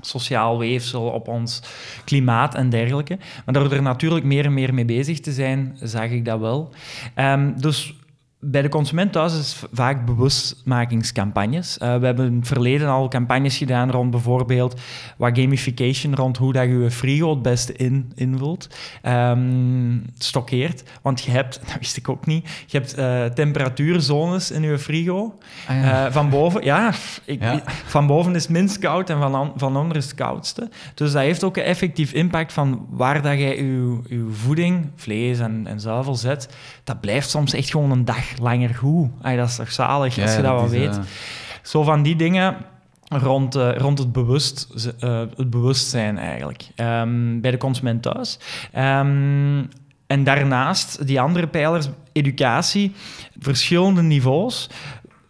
[0.00, 1.62] sociaal weefsel, op ons
[2.04, 3.18] klimaat en dergelijke.
[3.44, 6.70] Maar door er natuurlijk meer en meer mee bezig te zijn, zag ik dat wel.
[7.14, 7.94] Ehm, dus
[8.40, 11.78] bij de consument thuis is het vaak bewustmakingscampagnes.
[11.82, 14.80] Uh, we hebben in het verleden al campagnes gedaan rond bijvoorbeeld
[15.16, 18.68] wat gamification, rond hoe dat je je frigo het beste in, invult,
[19.02, 20.82] um, stokkeert.
[21.02, 25.38] Want je hebt, dat wist ik ook niet, je hebt uh, temperatuurzones in je frigo.
[25.68, 26.06] Ah, ja.
[26.06, 26.92] uh, van boven, ja,
[27.24, 30.68] ik, ja, van boven is het minst koud en van, van onder is het koudste.
[30.94, 35.38] Dus dat heeft ook een effectief impact van waar dat jij je, je voeding, vlees
[35.38, 36.48] en, en zuivel zet.
[36.84, 39.10] Dat blijft soms echt gewoon een dag langer goed.
[39.22, 41.00] Ay, dat is toch zalig als je dat, wel weet.
[41.62, 42.56] Zo van die dingen
[43.08, 44.68] rond, uh, rond het, bewust,
[45.00, 46.68] uh, het bewustzijn eigenlijk.
[46.76, 48.38] Um, bij de consument thuis.
[48.76, 49.68] Um,
[50.06, 52.92] en daarnaast, die andere pijlers, educatie,
[53.38, 54.68] verschillende niveaus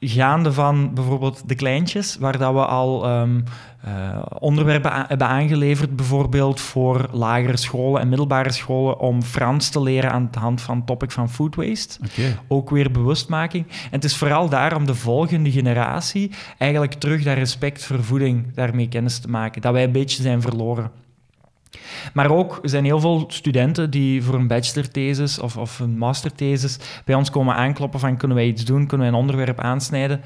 [0.00, 3.44] gaande van bijvoorbeeld de kleintjes, waar dat we al um,
[3.88, 10.12] uh, onderwerpen hebben aangeleverd, bijvoorbeeld voor lagere scholen en middelbare scholen, om Frans te leren
[10.12, 11.98] aan de hand van het topic van food waste.
[12.04, 12.38] Okay.
[12.48, 13.66] Ook weer bewustmaking.
[13.66, 18.54] En het is vooral daar om de volgende generatie eigenlijk terug dat respect voor voeding
[18.54, 20.90] daarmee kennis te maken, dat wij een beetje zijn verloren.
[22.14, 26.78] Maar ook er zijn heel veel studenten die voor een bachelorthesis of, of een masterthesis
[27.04, 30.20] bij ons komen aankloppen van kunnen wij iets doen, kunnen wij een onderwerp aansnijden.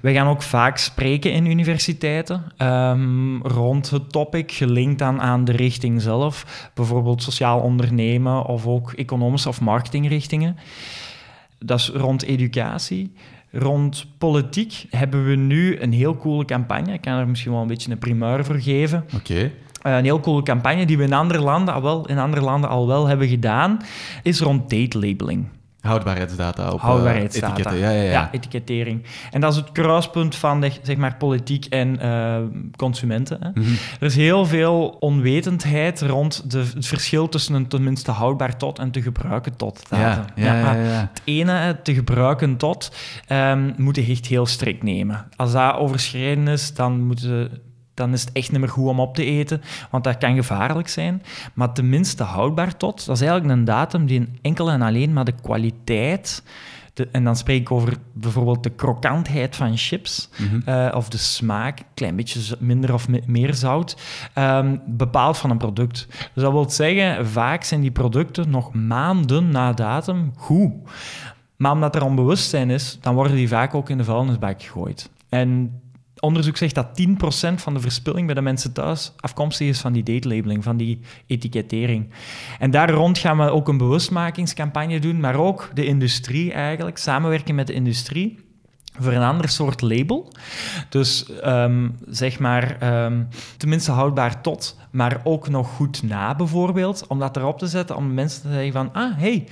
[0.00, 5.52] Wij gaan ook vaak spreken in universiteiten um, rond het topic, gelinkt dan aan de
[5.52, 10.56] richting zelf, bijvoorbeeld sociaal ondernemen of ook economische of marketingrichtingen.
[11.58, 13.12] Dat is rond educatie.
[13.50, 16.92] Rond politiek hebben we nu een heel coole campagne.
[16.92, 19.04] Ik kan er misschien wel een beetje een primeur voor geven.
[19.14, 19.50] Oké.
[19.82, 22.86] Een heel coole campagne die we in andere landen al wel, in andere landen al
[22.86, 23.80] wel hebben gedaan,
[24.22, 25.46] is rond date labeling.
[25.82, 27.46] Houdbaarheidsdata op Houdbaarheidsdata.
[27.46, 27.78] Uh, etiketten.
[27.78, 28.10] Ja, ja, ja.
[28.10, 29.02] ja, etikettering.
[29.30, 32.36] En dat is het kruispunt van de, zeg maar, politiek en uh,
[32.76, 33.38] consumenten.
[33.40, 33.48] Hè.
[33.48, 33.76] Mm -hmm.
[34.00, 38.90] Er is heel veel onwetendheid rond de, het verschil tussen een tenminste houdbaar tot en
[38.90, 40.24] te gebruiken tot data.
[40.34, 42.92] Ja, ja, ja, Het ene, te gebruiken tot,
[43.28, 45.26] um, moet je echt heel strikt nemen.
[45.36, 47.50] Als dat overschreden is, dan moeten
[47.94, 50.88] dan is het echt niet meer goed om op te eten, want dat kan gevaarlijk
[50.88, 51.22] zijn.
[51.54, 55.34] Maar tenminste houdbaar tot, dat is eigenlijk een datum die enkel en alleen maar de
[55.42, 56.42] kwaliteit,
[56.94, 60.62] de, en dan spreek ik over bijvoorbeeld de krokantheid van chips, mm -hmm.
[60.66, 63.96] uh, of de smaak, een klein beetje minder of meer zout,
[64.38, 66.06] um, bepaalt van een product.
[66.34, 70.72] Dus dat wil zeggen, vaak zijn die producten nog maanden na datum goed.
[71.56, 75.10] Maar omdat er onbewustzijn is, dan worden die vaak ook in de vuilnisbak gegooid.
[75.28, 75.80] En
[76.22, 77.00] onderzoek zegt dat
[77.50, 81.00] 10% van de verspilling bij de mensen thuis afkomstig is van die date-labeling, van die
[81.26, 82.10] etikettering.
[82.58, 87.54] En daar rond gaan we ook een bewustmakingscampagne doen, maar ook de industrie eigenlijk, samenwerken
[87.54, 88.38] met de industrie
[88.98, 90.32] voor een ander soort label.
[90.88, 97.18] Dus um, zeg maar, um, tenminste houdbaar tot, maar ook nog goed na bijvoorbeeld, om
[97.18, 99.46] dat erop te zetten, om mensen te zeggen van, ah, hey,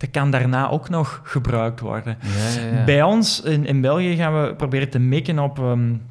[0.00, 2.18] dat kan daarna ook nog gebruikt worden.
[2.22, 2.84] Ja, ja, ja.
[2.84, 6.02] Bij ons in, in België gaan we proberen te mikken op, um,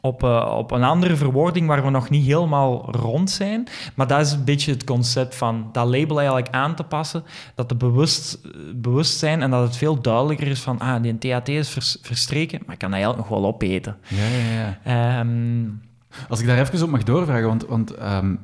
[0.00, 3.66] op, uh, op een andere verwoording waar we nog niet helemaal rond zijn.
[3.94, 7.22] Maar dat is een beetje het concept van dat label eigenlijk aan te passen,
[7.54, 8.40] dat de bewust,
[8.74, 12.60] bewust zijn en dat het veel duidelijker is van ah, die THT is vers, verstreken,
[12.64, 13.96] maar ik kan dat eigenlijk nog wel opeten.
[14.06, 15.20] Ja, ja, ja.
[15.20, 15.82] Um,
[16.28, 18.40] Als ik daar even op mag doorvragen, want, want um,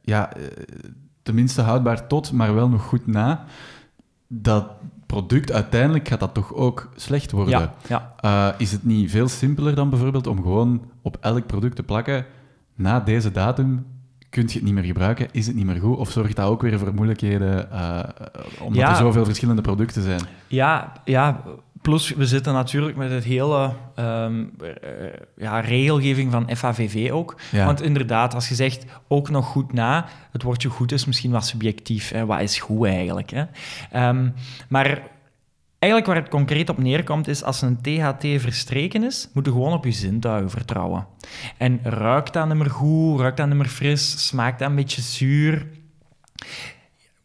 [0.00, 0.32] ja,
[1.22, 3.44] tenminste houdbaar tot, maar wel nog goed na
[4.34, 4.66] dat
[5.06, 7.58] product, uiteindelijk gaat dat toch ook slecht worden.
[7.58, 8.14] Ja, ja.
[8.24, 12.26] Uh, is het niet veel simpeler dan bijvoorbeeld om gewoon op elk product te plakken,
[12.74, 13.86] na deze datum
[14.28, 15.96] kun je het niet meer gebruiken, is het niet meer goed?
[15.96, 18.00] Of zorgt dat ook weer voor moeilijkheden, uh,
[18.60, 18.90] omdat Ja.
[18.90, 20.20] er zoveel verschillende producten zijn?
[20.46, 21.42] Ja, ja,
[21.82, 24.70] plus we zitten natuurlijk met het hele ehm, eh,
[25.36, 27.40] ja, regelgeving van FAVV ook.
[27.50, 27.66] Ja.
[27.66, 31.46] Want inderdaad, als je zegt ook nog goed na, het woordje goed is misschien wat
[31.46, 32.10] subjectief.
[32.10, 32.26] Hè?
[32.26, 33.30] Wat is goed eigenlijk?
[33.30, 33.44] Hè?
[33.90, 34.28] Ehm,
[34.68, 35.02] maar
[35.78, 39.72] eigenlijk waar het concreet op neerkomt, is als een THT verstreken is, moet je gewoon
[39.72, 41.06] op je zintuigen vertrouwen.
[41.56, 45.02] En ruikt dat niet meer goed, ruikt dat niet meer fris, smaakt dat een beetje
[45.02, 45.66] zuur,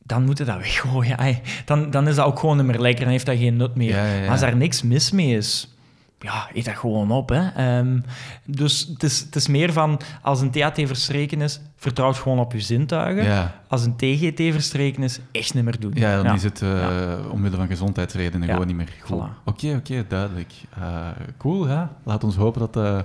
[0.07, 1.17] dan moet je dat weggooien.
[1.65, 3.89] Dan, dan is dat ook gewoon niet meer lekker en heeft dat geen nut meer.
[3.89, 4.19] Ja, ja, ja.
[4.19, 5.76] Maar als daar niks mis mee is,
[6.19, 7.29] ja, eet dat gewoon op.
[7.29, 7.47] Hè.
[7.49, 7.99] Ehm,
[8.45, 12.51] dus het is, het is meer van, als een THT verstreken is, vertrouw gewoon op
[12.53, 13.23] je zintuigen.
[13.23, 15.91] Ja, Als een TGT verstreken is, echt niet meer doen.
[15.95, 16.33] ja dan Ja.
[16.33, 17.17] is het uh, Ja.
[17.31, 19.19] omwille van gezondheidsredenen gewoon niet meer goed.
[19.19, 19.43] Voilà.
[19.45, 20.53] Oké, oké, duidelijk.
[20.79, 21.07] Uh,
[21.37, 21.95] cool, ja.
[22.03, 22.99] Laat ons hopen dat, uh,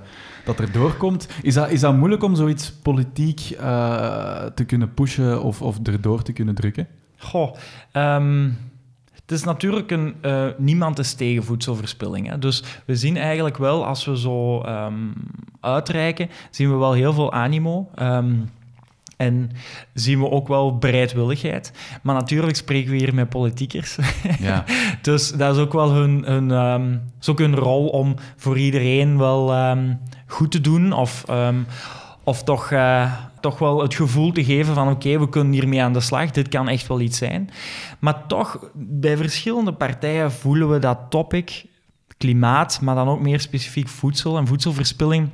[0.45, 1.29] dat er doorkomt.
[1.43, 3.39] Is dat, is dat moeilijk om zoiets politiek
[4.55, 6.87] te kunnen pushen of, of erdoor te kunnen drukken?
[7.19, 7.55] Goh,
[7.93, 8.51] ehm,
[9.23, 10.15] het is natuurlijk een...
[10.21, 12.29] eh, niemand is tegen voedselverspilling.
[12.29, 12.39] Hè?
[12.39, 14.95] Dus we zien eigenlijk wel, als we zo ehm,
[15.61, 17.89] uitreiken, zien we wel heel veel animo.
[17.95, 18.33] Ehm,
[19.17, 19.51] En
[19.95, 21.73] zien we ook wel bereidwilligheid.
[22.03, 23.99] Maar natuurlijk spreken we hier met politiekers.
[24.41, 24.65] Ja.
[25.03, 29.19] dus dat is ook wel hun, hun, ehm, is ook hun rol om voor iedereen
[29.19, 29.55] wel
[30.27, 30.93] goed te doen.
[30.93, 31.25] Of,
[32.25, 33.13] of toch, eh,
[33.43, 36.31] toch wel het gevoel te geven van oké, we kunnen hiermee aan de slag.
[36.31, 37.51] Dit kan echt wel iets zijn.
[37.99, 41.65] Maar toch, bij verschillende partijen voelen we dat topic,
[42.17, 45.29] klimaat, maar dan ook meer specifiek voedsel en voedselverspilling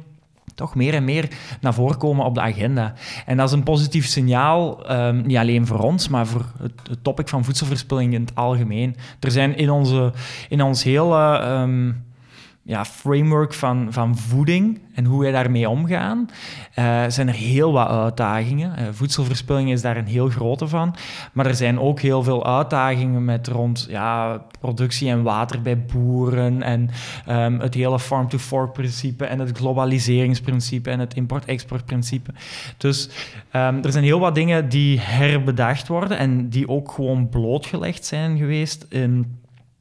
[0.59, 1.29] toch meer en meer
[1.61, 2.93] naar voren komen op de agenda.
[3.27, 7.29] En dat is een positief signaal, ehm, niet alleen voor ons, maar voor het, topic
[7.29, 8.97] van voedselverspilling in het algemeen.
[9.21, 10.13] Er zijn in, onze,
[10.49, 11.93] in ons hele ehm,
[12.69, 16.29] ja, framework van, van voeding en hoe wij daarmee omgaan,
[16.79, 18.79] uh, zijn er heel wat uitdagingen.
[18.79, 20.95] Uh, voedselverspilling is daar een heel grote van.
[21.33, 26.63] Maar er zijn ook heel veel uitdagingen met rond ja, productie en water bij boeren
[26.63, 26.91] en
[27.29, 32.31] um, het hele farm-to-fork-principe en het globaliseringsprincipe en het import-export-principe.
[32.77, 33.09] Dus
[33.53, 38.39] um, er zijn heel wat dingen die herbedacht worden en die ook gewoon blootgelegd zijn
[38.39, 39.39] geweest in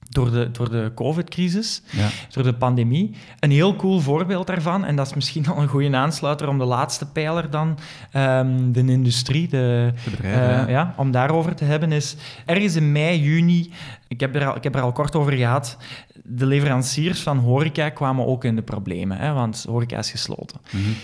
[0.09, 2.09] door de, door de COVID-crisis, ja.
[2.31, 3.15] door de pandemie.
[3.39, 6.65] Een heel cool voorbeeld daarvan, en dat is misschien al een goede aansluiter om de
[6.65, 7.77] laatste pijler dan,
[8.13, 10.67] um, de industrie, de, de bedrijven, uh, ja.
[10.67, 10.93] ja.
[10.97, 13.73] om daarover te hebben, is ergens in mei, juni,
[14.07, 15.77] ik heb, er al, ik heb er al kort over gehad,
[16.23, 20.59] de leveranciers van horeca kwamen ook in de problemen, hè, want horeca is gesloten.
[20.71, 20.95] Mm -hmm.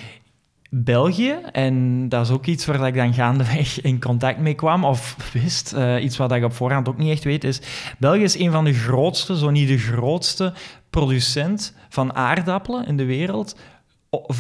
[0.76, 5.32] België, en dat is ook iets waar ik dan gaandeweg in contact mee kwam, of
[5.34, 7.61] wist, uh, iets wat ik op voorhand ook niet echt weet, is
[7.97, 10.53] België is een van de grootste, zo niet de grootste
[10.89, 13.57] producent van aardappelen in de wereld,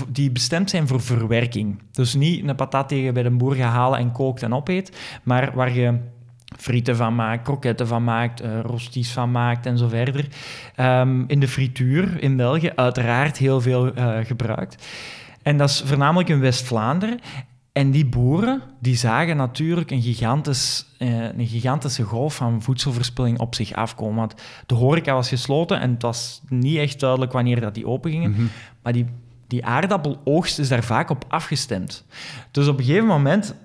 [0.07, 1.81] die bestemd zijn voor verwerking.
[1.91, 5.51] Dus niet een patat tegen bij de boer gaan halen en kookt en opeet, maar
[5.55, 5.97] waar je
[6.57, 10.27] frieten van maakt, kroketten van maakt, uh, rosties van maakt en zo verder.
[10.79, 14.85] Um, in de frituur in België uiteraard heel veel uh, gebruikt.
[15.43, 17.19] En dat is voornamelijk in West-Vlaanderen.
[17.71, 23.55] En die boeren die zagen natuurlijk een, gigantisch, eh, een gigantische golf van voedselverspilling op
[23.55, 24.15] zich afkomen.
[24.15, 24.35] Want
[24.65, 28.29] de horeca was gesloten en het was niet echt duidelijk wanneer dat die open gingen.
[28.29, 28.49] Mm -hmm.
[28.81, 29.05] Maar die,
[29.47, 32.05] die aardappeloogst is daar vaak op afgestemd.
[32.51, 33.55] Dus op een gegeven moment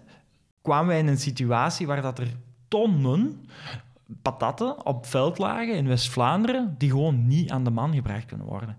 [0.63, 2.29] kwamen wij in een situatie waar dat er
[2.69, 3.47] tonnen
[4.23, 8.77] patatten op veld lagen in West-Vlaanderen die gewoon niet aan de man gebracht kunnen worden.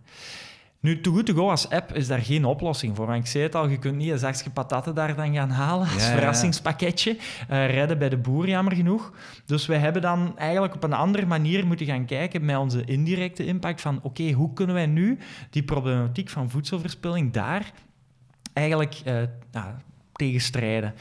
[0.82, 3.06] Nu, Too Good To Go als app is daar geen oplossing voor.
[3.06, 5.88] Want ik zei het al, je kunt niet een zakje patatten daar dan gaan halen
[5.94, 7.18] als ja, verrassingspakketje.
[7.50, 9.14] Uh, redden bij de boer, jammer genoeg.
[9.46, 13.46] Dus wij hebben dan eigenlijk op een andere manier moeten gaan kijken met onze indirecte
[13.46, 15.18] impact van oké, okay, hoe kunnen wij nu
[15.50, 17.72] die problematiek van voedselverspilling daar
[18.54, 19.14] eigenlijk uh,
[19.52, 19.68] nou,
[20.20, 20.94] tegenstrijden.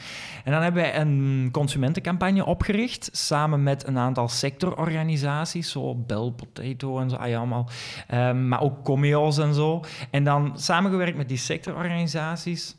[0.43, 6.99] En dan hebben wij een consumentencampagne opgericht, samen met een aantal sectororganisaties, zo Bell Potato
[6.99, 7.69] en zo, ah ja, allemaal,
[8.13, 9.83] um, maar ook Comeos en zo.
[10.11, 12.75] En dan samengewerkt met die sectororganisaties,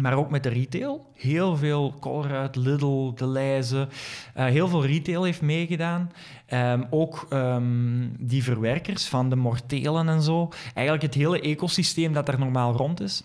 [0.00, 1.06] maar ook met de retail.
[1.14, 3.88] Heel veel Colruyt, Lidl, De Leize,
[4.36, 6.12] uh, heel veel retail heeft meegedaan.
[6.52, 10.48] Um, ook um, die verwerkers van de mortelen en zo.
[10.74, 13.24] Eigenlijk het hele ecosysteem dat er normaal rond is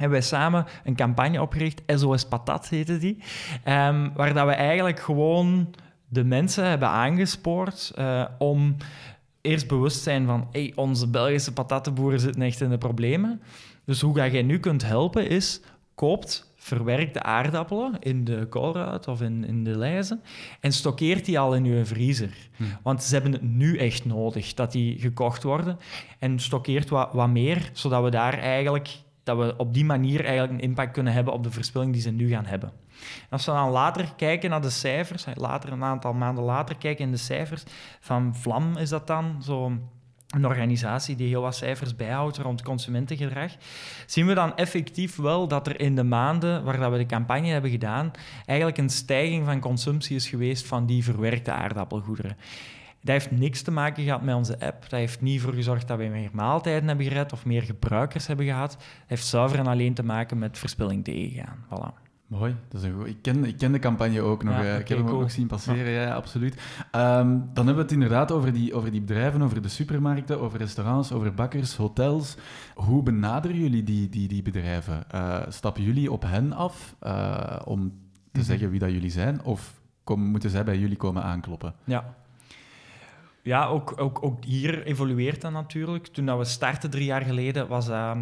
[0.00, 3.18] hebben wij samen een campagne opgericht, SOS Patat heette die,
[3.64, 5.74] um, waar dat we eigenlijk gewoon
[6.08, 8.76] de mensen hebben aangespoord uh, om
[9.40, 13.42] eerst bewust zijn van hey, onze Belgische patattenboeren zitten echt in de problemen.
[13.84, 15.60] Dus hoe jij nu kunt helpen is,
[15.94, 20.20] koopt verwerkte aardappelen in de koolruit of in, in de lijzen
[20.60, 22.36] en stokkeert die al in je vriezer.
[22.56, 22.64] Hm.
[22.82, 25.78] Want ze hebben het nu echt nodig dat die gekocht worden
[26.18, 28.88] en stokkeert wat, wat meer, zodat we daar eigenlijk
[29.26, 32.10] dat we op die manier eigenlijk een impact kunnen hebben op de verspilling die ze
[32.10, 32.72] nu gaan hebben.
[32.98, 37.04] En als we dan later kijken naar de cijfers, later een aantal maanden later kijken
[37.04, 37.62] in de cijfers
[38.00, 39.72] van Vlam is dat dan, zo
[40.26, 43.52] een organisatie die heel wat cijfers bijhoudt rond consumentengedrag,
[44.06, 47.70] zien we dan effectief wel dat er in de maanden waar we de campagne hebben
[47.70, 48.10] gedaan,
[48.46, 52.36] eigenlijk een stijging van consumptie is geweest van die verwerkte aardappelgoederen.
[53.06, 54.80] Dat heeft niks te maken gehad met onze app.
[54.82, 58.46] Dat heeft niet voor gezorgd dat we meer maaltijden hebben gered of meer gebruikers hebben
[58.46, 58.70] gehad.
[58.70, 61.64] Dat heeft zuiver en alleen te maken met verspilling tegengaan.
[61.64, 62.04] Voilà.
[62.26, 63.06] Mooi, dat is een goed.
[63.06, 64.54] Ik, ken, ik ken de campagne ook nog.
[64.54, 65.16] Ja, okay, ik heb hem cool.
[65.16, 66.54] ook nog zien passeren, ja, ja absoluut.
[66.54, 70.58] Um, dan hebben we het inderdaad over die, over die bedrijven, over de supermarkten, over
[70.58, 72.36] restaurants, over bakkers, hotels.
[72.74, 75.04] Hoe benaderen jullie die, die, die bedrijven?
[75.14, 77.98] Uh, stappen jullie op hen af uh, om te mm
[78.32, 78.42] -hmm.
[78.42, 79.42] zeggen wie dat jullie zijn?
[79.42, 81.74] Of kom, moeten zij bij jullie komen aankloppen?
[81.84, 82.14] Ja,
[83.46, 86.06] ja, ook, ook, ook hier evolueert dat natuurlijk.
[86.06, 88.16] Toen dat we startten drie jaar geleden, was dat,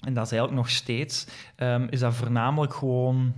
[0.00, 1.26] en dat is eigenlijk nog steeds,
[1.56, 3.34] um, is dat voornamelijk gewoon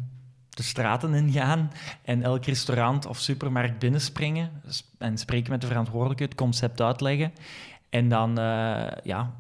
[0.48, 1.70] de straten ingaan
[2.02, 4.50] en elk restaurant of supermarkt binnenspringen
[4.98, 7.32] en spreken met de verantwoordelijke, het concept uitleggen.
[7.90, 9.34] En dan uh, ja,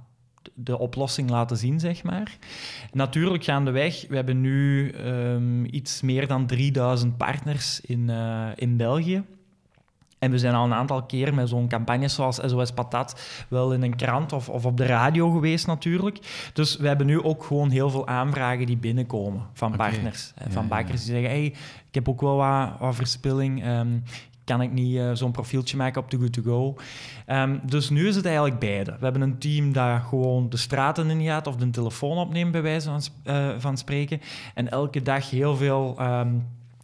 [0.54, 2.36] de oplossing laten zien, zeg maar.
[2.92, 9.24] Natuurlijk gaandeweg, we hebben nu ehm, iets meer dan 3000 partners in, eh, in België.
[10.18, 13.82] En we zijn al een aantal keer met zo'n campagne zoals SOS Patat wel in
[13.82, 16.18] een krant of, of op de radio geweest natuurlijk.
[16.52, 20.32] Dus we hebben nu ook gewoon heel veel aanvragen die binnenkomen van partners.
[20.38, 21.44] Ja, Van ja, bakkers die zeggen, hey,
[21.88, 23.62] ik heb ook wel wat, wat verspilling.
[23.64, 23.88] ehm,
[24.44, 26.74] kan ik niet eh, zo'n profieltje maken op Too Good To Go?
[27.26, 28.90] Ehm, dus nu is het eigenlijk beide.
[28.98, 32.62] We hebben een team dat gewoon de straten in gaat of de telefoon opneemt, bij
[32.62, 34.20] wijze van, eh, van spreken.
[34.54, 36.28] En elke dag heel veel ehm,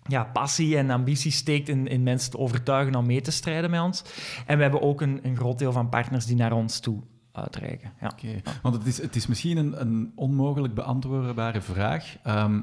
[0.08, 3.80] ja, passie en ambitie steekt in, in mensen te overtuigen om mee te strijden met
[3.80, 4.02] ons.
[4.46, 7.00] En we hebben ook een, een groot deel van partners die naar ons toe
[7.32, 7.92] uitreiken.
[8.00, 8.10] Ja.
[8.12, 12.16] Oké, Want het is, het is misschien een, een onmogelijk beantwoordbare vraag.
[12.22, 12.60] Ehm,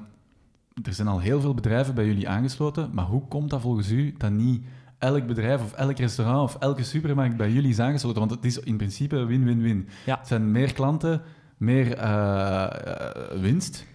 [0.83, 4.15] er zijn al heel veel bedrijven bij jullie aangesloten, maar hoe komt dat volgens u
[4.17, 4.63] dat niet
[4.97, 8.19] elk bedrijf of elk restaurant of elke supermarkt bij jullie is aangesloten?
[8.19, 9.89] Want het is in principe win-win-win.
[10.05, 10.17] Ja.
[10.17, 11.21] Het zijn meer klanten,
[11.57, 13.85] meer eh, eh, winst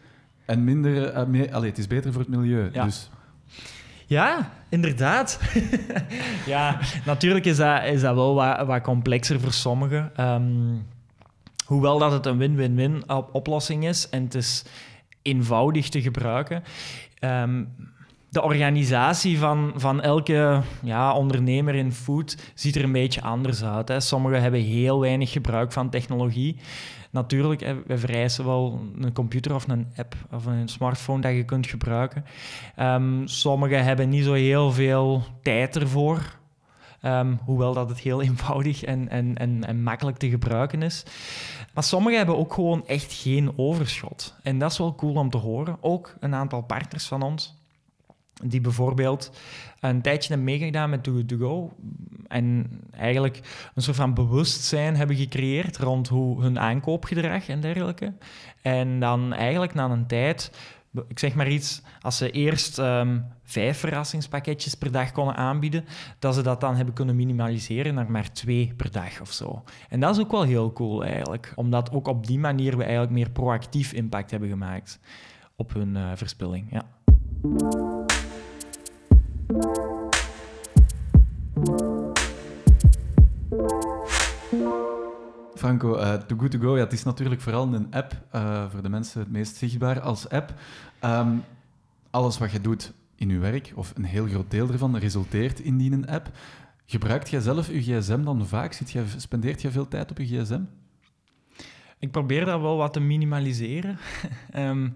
[0.44, 1.04] en minder...
[1.08, 2.70] eh, meer, allee, het is beter voor het milieu.
[2.72, 2.84] Ja.
[2.84, 3.10] Dus
[4.06, 5.40] Ja, inderdaad.
[6.46, 10.10] ja, natuurlijk is dat, is dat wel wat, wat complexer voor sommigen.
[10.16, 10.76] Ehm,
[11.66, 14.64] hoewel dat het een win-win-win op- oplossing is en het is
[15.22, 16.62] eenvoudig te gebruiken.
[17.18, 17.64] Ehm,
[18.28, 23.88] de organisatie van, van elke ja, ondernemer in food ziet er een beetje anders uit.
[23.88, 24.00] Hè.
[24.00, 26.56] Sommigen hebben heel weinig gebruik van technologie.
[27.14, 31.66] Natuurlijk, we vereisen wel een computer of een app of een smartphone dat je kunt
[31.66, 32.24] gebruiken.
[32.76, 36.38] Ehm, sommigen hebben niet zo heel veel tijd ervoor.
[37.00, 41.04] Ehm, hoewel dat het heel eenvoudig en, en, en, en makkelijk te gebruiken is.
[41.74, 44.34] Maar sommigen hebben ook gewoon echt geen overschot.
[44.42, 45.76] En dat is wel cool om te horen.
[45.80, 47.54] Ook een aantal partners van ons,
[48.42, 49.30] die bijvoorbeeld
[49.90, 51.72] een tijdje hebben meegedaan met Good To Go
[52.28, 53.40] en eigenlijk
[53.74, 58.12] een soort van bewustzijn hebben gecreëerd rond hoe hun aankoopgedrag en dergelijke.
[58.62, 60.50] En dan eigenlijk na een tijd,
[61.08, 65.84] ik zeg maar iets, als ze eerst ehm, vijf verrassingspakketjes per dag konden aanbieden,
[66.18, 69.62] dat ze dat dan hebben kunnen minimaliseren naar maar twee per dag of zo.
[69.88, 73.12] En dat is ook wel heel cool eigenlijk, omdat ook op die manier we eigenlijk
[73.12, 75.00] meer proactief impact hebben gemaakt
[75.56, 76.66] op hun eh, verspilling.
[76.70, 76.82] Ja.
[85.54, 88.82] Franco, eh Too Good To Go, ja, het is natuurlijk vooral een app, eh, voor
[88.82, 90.54] de mensen het meest zichtbaar als app.
[90.98, 91.36] Ehm,
[92.10, 95.76] alles wat je doet in je werk, of een heel groot deel ervan, resulteert in
[95.76, 96.30] die een app.
[96.86, 98.72] Gebruikt jij zelf je gsm dan vaak?
[98.72, 100.60] Zit jij, spendeert jij veel tijd op je gsm?
[101.98, 103.98] Ik probeer dat wel wat te minimaliseren.
[104.50, 104.88] Ehm,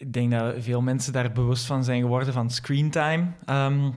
[0.00, 3.26] ik denk dat veel mensen daar bewust van zijn geworden van screentime.
[3.44, 3.90] Ehm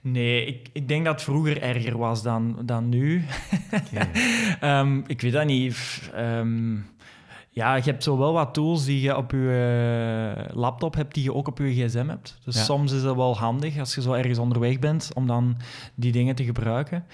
[0.00, 3.24] nee, ik, ik denk dat het vroeger erger was dan, dan nu.
[4.60, 6.10] Ehm, ik weet dat niet.
[6.14, 6.74] Ehm,
[7.50, 11.22] ja, je hebt zo wel wat tools die je op je eh, laptop hebt, die
[11.22, 12.38] je ook op je gsm hebt.
[12.44, 12.62] Dus Ja.
[12.62, 15.56] soms is het wel handig als je zo ergens onderweg bent, om dan
[15.94, 17.04] die dingen te gebruiken.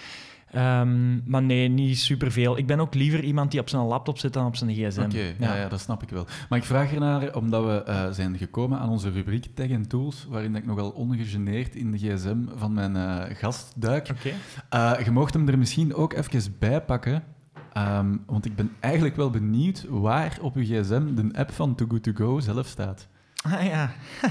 [0.53, 2.59] Ehm, maar nee, niet superveel.
[2.59, 5.01] Ik ben ook liever iemand die op zijn laptop zit dan op zijn gsm.
[5.01, 5.57] Oké, ja.
[5.57, 6.27] Ja, dat snap ik wel.
[6.49, 10.27] Maar ik vraag ernaar omdat we eh, zijn gekomen aan onze rubriek Tech en Tools,
[10.29, 14.09] waarin ik nogal ongegeneerd in de gsm van mijn eh, gast duik.
[14.11, 14.31] Oké.
[14.69, 17.25] Eh, je mocht hem er misschien ook even bij pakken,
[17.73, 21.87] ehm, want ik ben eigenlijk wel benieuwd waar op uw gsm de app van Too
[21.89, 23.09] Good To Go zelf staat.
[23.43, 23.91] Ah ja.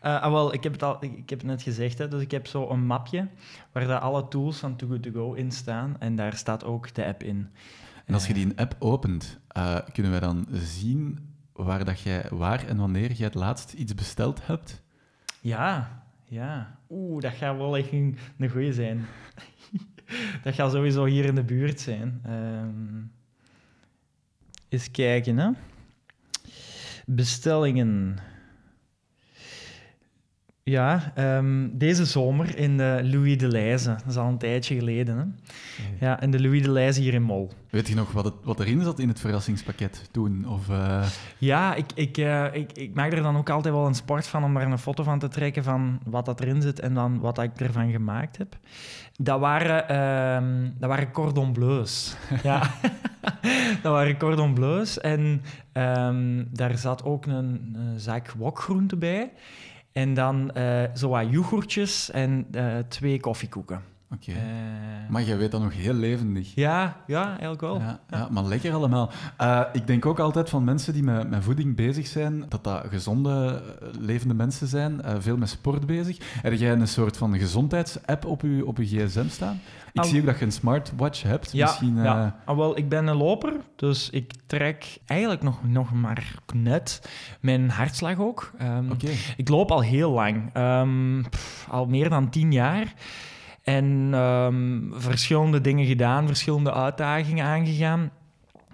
[0.00, 2.30] Eh, ah, wel, ik heb het al, ik, heb het net gezegd, hè, dus ik
[2.30, 3.28] heb zo een mapje
[3.72, 6.94] waar daar alle tools van Too Good To Go in staan en daar staat ook
[6.94, 7.48] de app in.
[8.04, 11.18] En als je die app opent, eh, kunnen wij dan zien
[11.52, 14.82] waar, dat jij, waar en wanneer jij het laatst iets besteld hebt?
[15.40, 16.78] Ja, ja.
[16.90, 19.06] Oeh, dat gaat wel echt een, een goeie zijn.
[20.44, 22.20] dat gaat sowieso hier in de buurt zijn.
[22.24, 23.20] Ehm
[24.72, 25.50] eens kijken, hè.
[27.06, 28.18] Bestellingen.
[30.64, 33.88] Ja, ehm, deze zomer in de Louis de Leize.
[33.88, 35.24] Dat is al een tijdje geleden, hè.
[36.06, 37.50] Ja, in de Louis de Leize hier in Mol.
[37.70, 40.48] Weet je nog wat, het, wat erin zat in het verrassingspakket toen?
[40.48, 41.06] Of, eh,
[41.38, 44.44] Ja, ik, ik, eh, ik, ik maak er dan ook altijd wel een sport van
[44.44, 47.38] om daar een foto van te trekken van wat dat erin zit en dan wat
[47.38, 48.58] ik ervan gemaakt heb.
[49.16, 52.16] Dat waren, ehm, dat waren cordon bleus.
[52.42, 52.70] ja,
[53.82, 55.00] dat waren cordon bleus.
[55.00, 55.42] En
[55.72, 59.30] ehm, daar zat ook een, een zak wokgroente bij.
[59.92, 63.80] En dan eh zo wat yoghurtjes en eh, twee koffiekoeken.
[64.14, 64.30] Oké.
[64.32, 64.38] Eh,
[65.10, 66.54] Maar jij weet dat nog heel levendig.
[66.54, 67.78] ja, ja, eigenlijk wel.
[67.78, 69.10] Ja, ja, maar lekker allemaal.
[69.72, 73.62] Ik denk ook altijd van mensen die met, met voeding bezig zijn, dat dat gezonde,
[73.98, 76.16] levende mensen zijn, veel met sport bezig.
[76.42, 79.60] Heb jij een soort van gezondheidsapp op je, op je gsm staan?
[79.92, 81.52] Ik zie ook dat je een smartwatch hebt.
[81.52, 82.36] Ja, Misschien, eh, ja.
[82.44, 87.08] Ah, wel, ik ben een loper, dus ik trek eigenlijk nog, nog maar net
[87.40, 88.52] mijn hartslag ook.
[88.90, 89.10] Oké.
[89.36, 92.94] Ik loop al heel lang, ehm, pff, al meer dan tien jaar.
[93.62, 98.10] En ehm, verschillende dingen gedaan, verschillende uitdagingen aangegaan.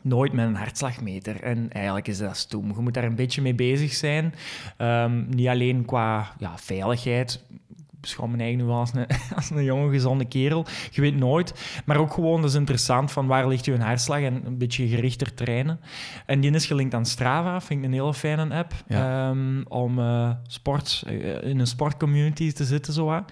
[0.02, 1.42] Nooit met een hartslagmeter.
[1.42, 2.68] En eigenlijk is dat stoem.
[2.68, 4.34] Je moet daar een beetje mee bezig zijn.
[5.28, 7.44] Niet alleen qua ja, veiligheid.
[8.08, 9.06] Beschouw me eigenlijk nu wel als een,
[9.36, 10.66] als een jonge, gezonde kerel.
[10.90, 11.82] Je weet nooit.
[11.84, 15.34] Maar ook gewoon, dat is interessant, van waar ligt je hartslag en een beetje gerichter
[15.34, 15.80] trainen.
[16.26, 18.72] En die is gelinkt aan Strava, vind ik een hele fijne app.
[18.86, 19.28] Ja.
[19.28, 22.92] ehm, om eh, sport, eh, in een sportcommunity te zitten.
[22.92, 23.24] Zo.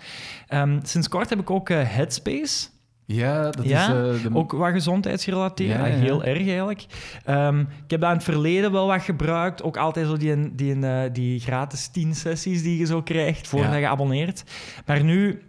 [0.46, 2.68] Ehm, sinds kort heb ik ook eh, Headspace.
[3.08, 4.16] Ja, dat Ja, is...
[4.18, 4.30] eh, de...
[4.38, 5.94] Ook wat gezondheidsgerelateerd, Ja, ja.
[5.96, 6.86] heel erg eigenlijk.
[7.24, 9.62] Ehm, ik heb dat in het verleden wel wat gebruikt.
[9.62, 13.78] Ook altijd zo die, die, eh, die gratis 10 sessies die je zo krijgt voordat
[13.78, 14.44] je abonneert.
[14.86, 15.42] Maar nu,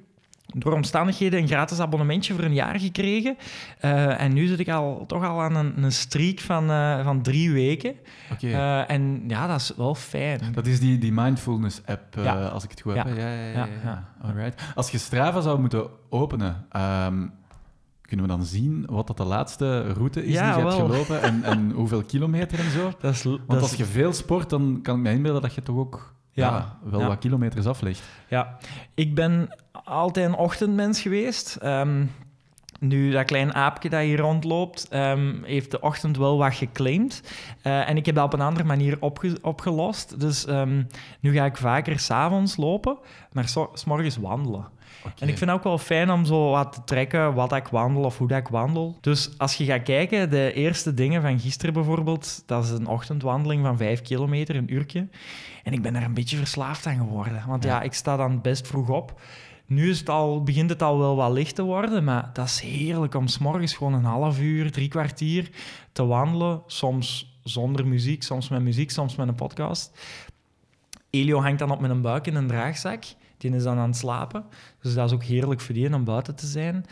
[0.46, 3.38] door omstandigheden, een gratis abonnementje voor een jaar gekregen.
[3.80, 6.68] Eh, en nu zit ik al, toch al aan een, een streak van,
[7.04, 7.96] van drie weken.
[8.88, 10.40] En ja, dat is wel fijn.
[10.54, 12.18] Dat is die, die mindfulness-app,
[12.52, 13.08] als ik het goed heb.
[13.08, 14.08] Ja, ja, ja.
[14.22, 14.62] Alright.
[14.76, 17.26] Als je Strava zou moeten openen, ehm,
[18.08, 21.22] kunnen we dan zien wat dat de laatste route is Ja, die je hebt gelopen
[21.22, 22.92] en, en hoeveel kilometer en zo?
[23.00, 25.54] Dat is, Want dat als is- je veel sport, dan kan ik me inbeelden dat
[25.54, 26.50] je toch ook ja.
[26.50, 26.90] Ja.
[26.90, 27.08] wel Ja.
[27.08, 28.02] wat kilometers aflegt.
[28.30, 28.58] Ja,
[28.94, 31.56] ik ben altijd een ochtendmens geweest.
[31.56, 32.06] Ehm,
[32.80, 37.22] nu, dat klein aapje dat hier rondloopt, ehm, heeft de ochtend wel wat geclaimd.
[37.62, 40.20] Eh, en ik heb dat op een andere manier opge- opgelost.
[40.20, 40.84] Dus ehm,
[41.20, 42.98] nu ga ik vaker s'avonds lopen,
[43.32, 44.66] maar s morgens wandelen.
[45.04, 48.04] En ik vind het ook wel fijn om zo wat te trekken wat ik wandel
[48.04, 48.98] of hoe dat ik wandel.
[49.02, 53.64] Dus als je gaat kijken, de eerste dingen van gisteren bijvoorbeeld, dat is een ochtendwandeling
[53.64, 55.08] van vijf kilometer, een uurtje.
[55.64, 57.44] En ik ben daar een beetje verslaafd aan geworden.
[57.48, 57.82] Want ja, Ja.
[57.82, 59.22] ik sta dan best vroeg op.
[59.66, 62.60] Nu is het al, begint het al wel wat licht te worden, maar dat is
[62.60, 65.50] heerlijk om s'morgens gewoon een half uur, drie kwartier
[65.92, 66.62] te wandelen.
[66.68, 70.00] Soms zonder muziek, soms met muziek, soms met een podcast.
[71.10, 73.04] Elio hangt dan op met een buik in een draagzak.
[73.38, 74.46] Die is dan aan het slapen.
[74.88, 76.86] Dus dat is ook heerlijk voor die om buiten te zijn.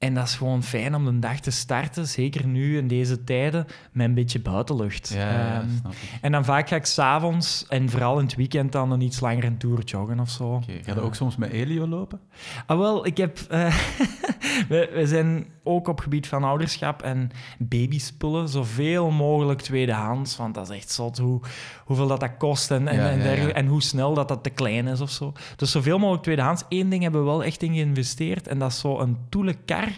[0.00, 3.66] En dat is gewoon fijn om de dag te starten, zeker nu in deze tijden,
[3.92, 5.08] met een beetje buitenlucht.
[5.14, 5.98] Ja, Ehm, snap ik.
[6.20, 9.44] en dan vaak ga ik s'avonds en vooral in het weekend dan een iets langer
[9.44, 10.44] een tour joggen of zo.
[10.54, 10.72] Oké.
[10.82, 12.20] Ga je ook soms met Elio lopen?
[12.66, 13.38] Ah, wel, ik heb...
[13.48, 13.74] eh,
[14.68, 20.36] we, we zijn ook op gebied van ouderschap en babyspullen zoveel mogelijk tweedehands.
[20.36, 21.40] Want dat is echt zot hoe,
[21.84, 23.22] hoeveel dat, dat kost en, en, Ja, en, ja, ja.
[23.22, 25.32] dergelijke, en hoe snel dat, dat te klein is of zo.
[25.56, 26.62] Dus zoveel mogelijk tweedehands.
[26.68, 29.88] Eén ding hebben we wel echt in geïnvesteerd en dat is zo een toelenkar.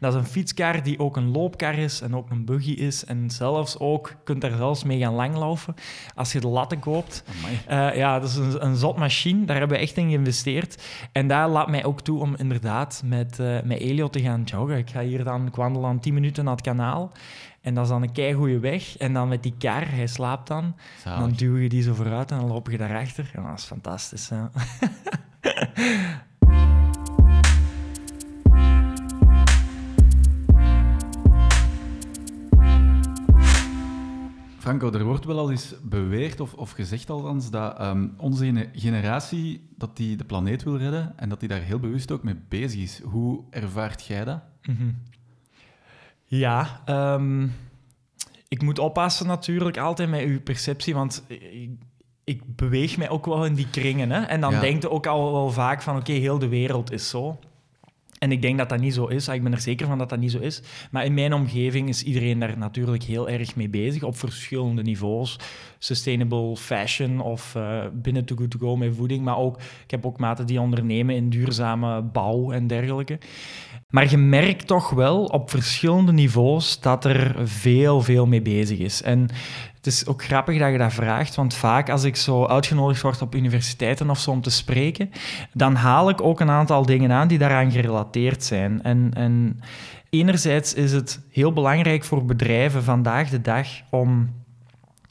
[0.00, 3.04] Dat is een fietskar die ook een loopkar is en ook een buggy is.
[3.04, 5.74] En zelfs ook, je kunt daar zelfs mee gaan langlopen
[6.14, 7.24] als je de latten koopt.
[7.66, 9.44] Eh, ja, dat is een, een zot machine.
[9.44, 10.82] Daar hebben we echt in geïnvesteerd.
[11.12, 14.78] En daar laat mij ook toe om inderdaad met, eh met Elio te gaan joggen.
[14.78, 17.12] Ik ga hier dan, ik wandel dan 10 minuten naar het kanaal.
[17.60, 18.96] En dat is dan een keigoede weg.
[18.96, 20.74] En dan met die kar, hij slaapt dan.
[21.02, 21.20] Zalig.
[21.20, 23.30] Dan duw je die zo vooruit en dan loop je daarachter.
[23.34, 24.28] En dat is fantastisch.
[24.28, 24.38] Hè?
[34.66, 38.68] Franco, er wordt wel al eens beweerd, of, of gezegd althans, dat ehm, onze gene-
[38.72, 42.36] generatie dat die de planeet wil redden en dat die daar heel bewust ook mee
[42.48, 43.00] bezig is.
[43.04, 44.40] Hoe ervaart jij dat?
[44.62, 44.88] Mhm.
[46.24, 47.46] Ja, ehm,
[48.48, 51.70] ik moet oppassen natuurlijk altijd met uw perceptie, want ik,
[52.24, 54.10] ik beweeg mij ook wel in die kringen.
[54.10, 54.20] Hè?
[54.20, 54.60] En dan Ja.
[54.60, 57.38] denkt je ook al wel vaak van, oké, heel de wereld is zo.
[58.18, 59.28] En ik denk dat dat niet zo is.
[59.28, 60.62] Ik ben er zeker van dat dat niet zo is.
[60.90, 65.38] Maar in mijn omgeving is iedereen daar natuurlijk heel erg mee bezig, op verschillende niveaus.
[65.78, 69.24] Sustainable fashion of eh, binnen Too Good To Go met voeding.
[69.24, 73.18] Maar ook, ik heb ook maten die ondernemen in duurzame bouw en dergelijke.
[73.88, 79.02] Maar je merkt toch wel op verschillende niveaus dat er veel, veel mee bezig is.
[79.02, 79.28] En
[79.86, 83.22] het is ook grappig dat je dat vraagt, want vaak als ik zo uitgenodigd word
[83.22, 85.10] op universiteiten of zo om te spreken,
[85.52, 88.82] dan haal ik ook een aantal dingen aan die daaraan gerelateerd zijn.
[88.82, 89.60] En, en
[90.10, 94.30] enerzijds is het heel belangrijk voor bedrijven vandaag de dag om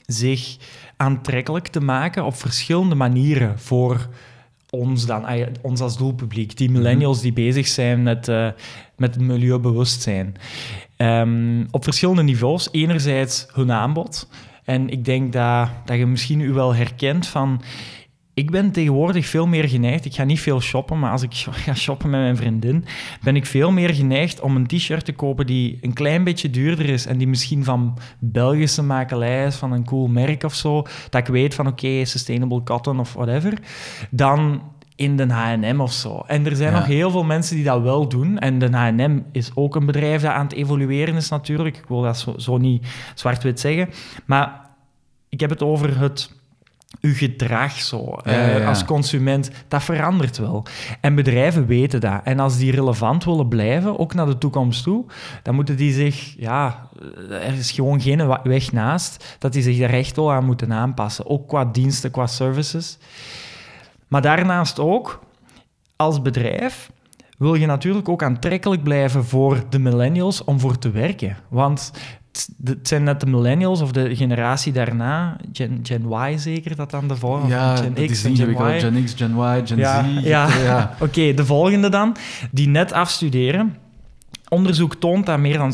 [0.06, 0.58] zich
[0.98, 4.08] aantrekkelijk te maken op verschillende manieren voor
[4.70, 8.48] ons dan, ah ons als doelpubliek, die millennials die bezig zijn met, eh,
[8.98, 10.36] met het milieubewustzijn.
[10.98, 12.70] Ehm, op verschillende niveaus.
[12.72, 14.28] Enerzijds hun aanbod.
[14.66, 17.62] En ik denk dat, dat je misschien u wel herkent van...
[18.34, 20.06] ik ben tegenwoordig veel meer geneigd.
[20.06, 21.34] Ik ga niet veel shoppen, maar als ik
[21.66, 22.86] ga shoppen met mijn vriendin,
[23.24, 26.90] ben ik veel meer geneigd om een t-shirt te kopen die een klein beetje duurder
[26.90, 30.82] is en die misschien van Belgische makelij is, van een cool merk of zo.
[31.10, 33.54] Dat ik weet van oké, sustainable cotton of whatever.
[34.10, 34.62] Dan
[34.96, 36.24] in de H&M of zo.
[36.28, 38.40] En er zijn nog heel veel mensen die dat wel doen.
[38.40, 41.78] En de H&M is ook een bedrijf dat aan het evolueren is natuurlijk.
[41.78, 43.90] Ik wil dat zo, zo niet zwart-wit zeggen.
[44.26, 44.70] Maar
[45.30, 46.30] ik heb het over het
[47.02, 50.66] uw gedrag zo, eh, als consument, dat verandert wel.
[51.02, 52.22] En bedrijven weten dat.
[52.24, 55.06] En als die relevant willen blijven, ook naar de toekomst toe,
[55.44, 56.90] dan moeten die zich, ja,
[57.30, 61.30] er is gewoon geen weg naast, dat die zich daar echt wel aan moeten aanpassen.
[61.30, 62.98] Ook qua diensten, qua services.
[64.16, 65.20] Maar daarnaast ook,
[65.96, 66.92] als bedrijf,
[67.38, 71.38] wil je natuurlijk ook aantrekkelijk blijven voor de millennials om voor te werken.
[71.50, 71.92] Want
[72.64, 77.08] het zijn net de millennials of de generatie daarna, Gen, Gen Y zeker, dat dan
[77.08, 77.54] de volgende?
[77.54, 78.80] Ja, Gen X en Gen Y.
[78.80, 80.26] Gen X, Gen Y, Gen Z.
[80.26, 80.96] Ja, ja.
[81.06, 82.16] oké, de volgende dan,
[82.52, 83.78] die net afstuderen.
[84.50, 85.74] Onderzoek toont dat meer dan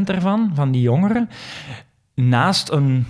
[0.04, 1.28] daarvan, van die jongeren,
[2.14, 3.06] naast een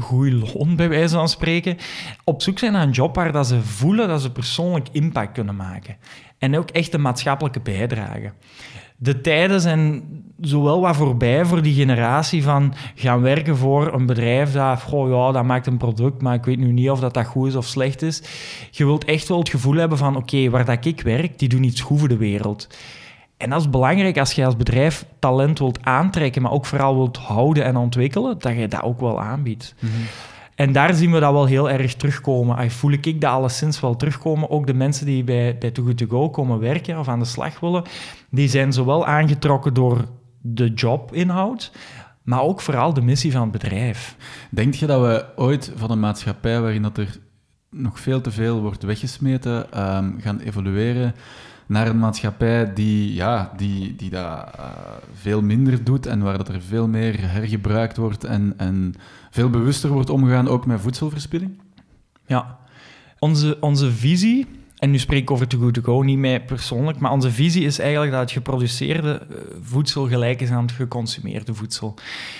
[0.00, 1.76] goed loon, bij wijze van spreken,
[2.24, 5.56] op zoek zijn naar een job waar dat ze voelen dat ze persoonlijk impact kunnen
[5.56, 5.96] maken.
[6.38, 8.32] En ook echt een maatschappelijke bijdrage
[9.02, 10.02] de tijden zijn
[10.40, 15.32] zowel wat voorbij voor die generatie van gaan werken voor een bedrijf dat, goh, ja,
[15.32, 17.66] dat maakt een product, maar ik weet nu niet of dat, dat goed is of
[17.66, 18.22] slecht is.
[18.70, 21.62] Je wilt echt wel het gevoel hebben van, oké, waar dat ik werk, die doen
[21.62, 22.68] iets goed voor de wereld.
[23.42, 27.16] En dat is belangrijk als je als bedrijf talent wilt aantrekken, maar ook vooral wilt
[27.16, 29.74] houden en ontwikkelen, dat je dat ook wel aanbiedt.
[29.78, 29.92] Mhm.
[30.54, 32.56] En daar zien we dat wel heel erg terugkomen.
[32.56, 34.50] Ay, voel ik dat alleszins wel terugkomen.
[34.50, 37.24] Ook de mensen die bij, bij Too Good To Go komen werken of aan de
[37.24, 37.82] slag willen,
[38.30, 40.04] die zijn zowel aangetrokken door
[40.40, 41.72] de jobinhoud,
[42.22, 44.16] maar ook vooral de missie van het bedrijf.
[44.50, 47.16] Denk je dat we ooit van een maatschappij waarin dat er
[47.70, 51.14] nog veel te veel wordt weggesmeten, ehm, gaan evolueren
[51.66, 54.70] naar een maatschappij die, ja, die, die dat uh,
[55.14, 58.94] veel minder doet en waar dat er veel meer hergebruikt wordt en, en
[59.30, 61.60] veel bewuster wordt omgegaan, ook met voedselverspilling?
[62.26, 62.58] Ja,
[63.18, 64.46] onze, onze visie,
[64.78, 67.64] en nu spreek ik over Too Good To Go, niet mij persoonlijk, maar onze visie
[67.64, 71.94] is eigenlijk dat het geproduceerde eh, voedsel gelijk is aan het geconsumeerde voedsel.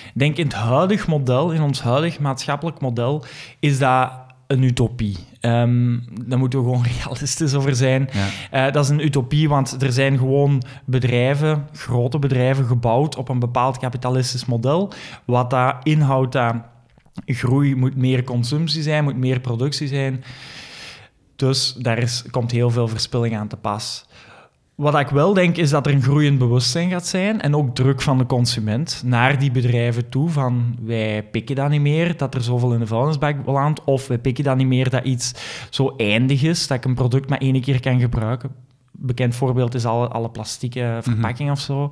[0.05, 3.25] Ik denk in het huidig model, in ons huidig maatschappelijk model,
[3.59, 4.11] is dat
[4.53, 5.17] een utopie.
[5.41, 8.09] Um, daar moeten we gewoon realistisch over zijn.
[8.51, 8.67] Ja.
[8.67, 13.39] Uh, dat is een utopie, want er zijn gewoon bedrijven, grote bedrijven, gebouwd op een
[13.39, 14.91] bepaald kapitalistisch model.
[15.25, 16.55] Wat dat inhoudt dat
[17.25, 20.23] groei moet meer consumptie zijn, moet meer productie zijn.
[21.35, 24.05] Dus daar is, komt heel veel verspilling aan te pas.
[24.75, 28.01] Wat ik wel denk, is dat er een groeiend bewustzijn gaat zijn en ook druk
[28.01, 32.41] van de consument naar die bedrijven toe van wij pikken dat niet meer, dat er
[32.41, 35.33] zoveel in de vuilnisbak belandt, of wij pikken dat niet meer dat iets
[35.69, 38.51] zo eindig is, dat ik een product maar één keer kan gebruiken.
[38.91, 41.01] Bekend voorbeeld is alle, alle plastieke mhm.
[41.01, 41.89] verpakkingen of zo.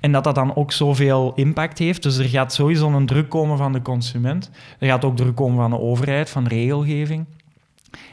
[0.00, 2.02] En dat dat dan ook zoveel impact heeft.
[2.02, 4.50] Dus er gaat sowieso een druk komen van de consument.
[4.78, 7.24] Er gaat ook druk komen van de overheid, van regelgeving.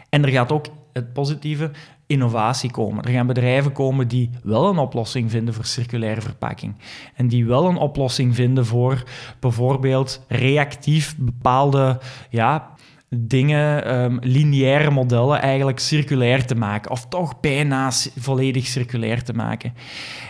[0.10, 1.72] En er gaat ook het positieve,
[2.08, 3.04] innovatie komen.
[3.04, 6.76] Er gaan bedrijven komen die wel een oplossing vinden voor circulaire verpakking.
[7.16, 9.04] En die wel een oplossing vinden voor
[9.40, 12.00] bijvoorbeeld reactief bepaalde
[12.30, 12.70] ja,
[13.10, 16.92] dingen, um, lineaire modellen eigenlijk circulair te maken.
[16.92, 19.74] Of toch bijna volledig circulair te maken.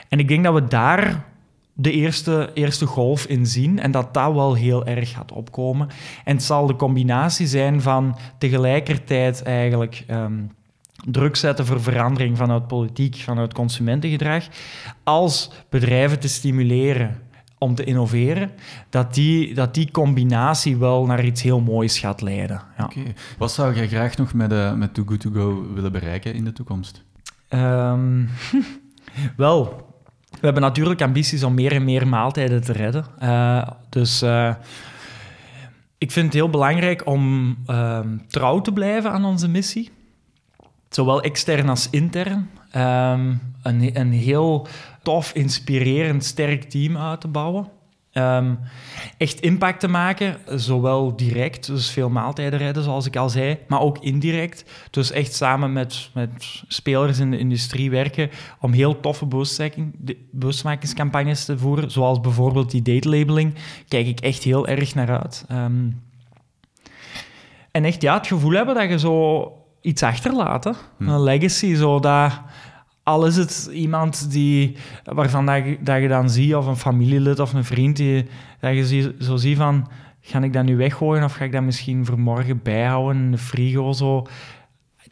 [0.10, 1.26] En ik denk dat we daar
[1.74, 5.88] de eerste, eerste golf in zien en dat dat wel heel erg gaat opkomen.
[6.24, 10.34] En het zal de combinatie zijn van tegelijkertijd eigenlijk ehm,
[11.12, 14.48] druk zetten voor verandering vanuit politiek, vanuit consumentengedrag,
[15.04, 17.22] als bedrijven te stimuleren
[17.58, 18.52] om te innoveren,
[18.90, 22.62] dat die, dat die combinatie wel naar iets heel moois gaat leiden.
[22.78, 22.90] Ja.
[23.38, 26.44] Wat zou jij graag nog met, uh, met Too Good To Go willen bereiken in
[26.44, 27.04] de toekomst?
[27.48, 28.26] Ehm,
[29.38, 29.64] wel,
[30.30, 33.06] we hebben natuurlijk ambities om meer en meer maaltijden te redden.
[33.24, 34.54] Uh, dus uh,
[35.98, 39.92] ik vind het heel belangrijk om ehm, trouw te blijven aan onze missie.
[40.98, 42.50] Zowel extern als intern.
[42.76, 44.68] Um, een, een heel
[45.04, 47.68] tof, inspirerend, sterk team uit te bouwen.
[48.14, 48.60] Um,
[49.18, 53.82] echt impact te maken, zowel direct, dus veel maaltijden redden, zoals ik al zei, maar
[53.82, 54.66] ook indirect.
[54.90, 58.30] Dus echt samen met, met spelers in de industrie werken
[58.60, 59.28] om heel toffe
[60.32, 63.56] bewustmakingscampagnes te voeren, zoals bijvoorbeeld die date labeling.
[63.88, 65.46] Kijk ik echt heel erg naar uit.
[65.52, 66.02] Um,
[67.72, 70.72] en echt ja, het gevoel hebben dat je zo iets achterlaat, hè?
[70.98, 71.10] Hm.
[71.10, 72.42] een legacy, zo dat
[73.08, 77.40] al is het iemand die, waarvan dat je, dat je dan ziet, of een familielid
[77.40, 78.26] of een vriend, die,
[78.60, 79.88] dat je zo ziet van,
[80.22, 83.38] ga ik dat nu weggooien of ga ik dat misschien voor morgen bijhouden in de
[83.38, 83.92] frigo?
[83.92, 84.28] Zo.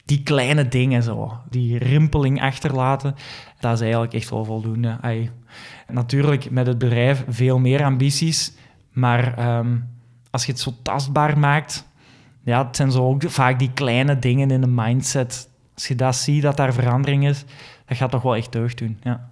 [0.05, 3.15] die kleine dingen zo, die rimpeling achterlaten,
[3.59, 4.99] dat is eigenlijk echt wel voldoende.
[5.87, 8.53] Natuurlijk met het bedrijf veel meer ambities,
[8.91, 9.77] maar ehm,
[10.29, 11.87] als je het zo tastbaar maakt,
[12.45, 15.49] ja, het zijn zo ook vaak die kleine dingen in de mindset.
[15.73, 17.45] Als je dat ziet, dat daar verandering is,
[17.85, 18.97] dat gaat toch wel echt deugd doen.
[19.01, 19.29] Ja.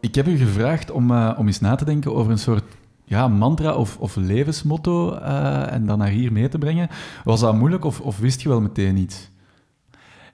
[0.00, 2.64] Ik heb u gevraagd om, uh, om eens na te denken over een soort
[3.04, 6.88] ja, mantra of, of levensmotto uh, en dan naar hier mee te brengen.
[7.24, 9.30] Was dat moeilijk of, of wist je wel meteen iets?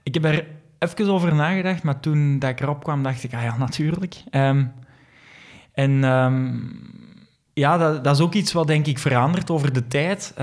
[0.03, 0.47] Ik heb er
[0.79, 4.23] even over nagedacht, maar toen dat ik erop kwam, dacht ik, ah ja, natuurlijk.
[4.31, 4.71] Um,
[5.73, 6.79] en um,
[7.53, 10.33] ja, dat, dat, is ook iets wat denk ik verandert over de tijd.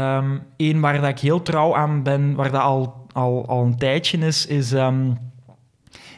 [0.57, 4.19] Eén waar dat ik heel trouw aan ben, waar dat al, al, al een tijdje
[4.19, 4.73] is, is...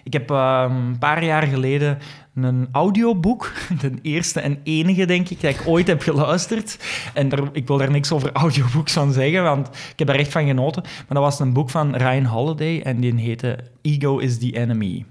[0.05, 1.99] ik heb een paar jaar geleden
[2.45, 3.53] een audioboek.
[3.81, 6.79] De eerste en enige, denk ik, dat ik ooit heb geluisterd.
[7.15, 10.47] En ik wil daar niks over audiobooks van zeggen, want ik heb daar echt van
[10.47, 10.83] genoten.
[10.83, 15.05] Maar dat was een boek van Ryan Holiday en die heette Ego is the Enemy.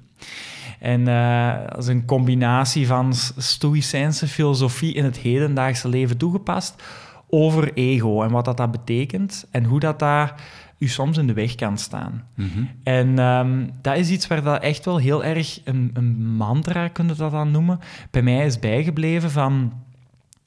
[0.80, 6.84] En uh, dat is een combinatie van stoïcijnse filosofie in het hedendaagse leven toegepast
[7.30, 10.34] over ego en wat dat, dat betekent en hoe dat daar
[10.78, 12.28] u soms in de weg kan staan.
[12.36, 12.64] Mhm.
[12.84, 17.18] En um, dat is iets waar dat echt wel heel erg een, een mantra, kunnen
[17.18, 17.80] dat dan noemen,
[18.12, 19.74] bij mij is bijgebleven van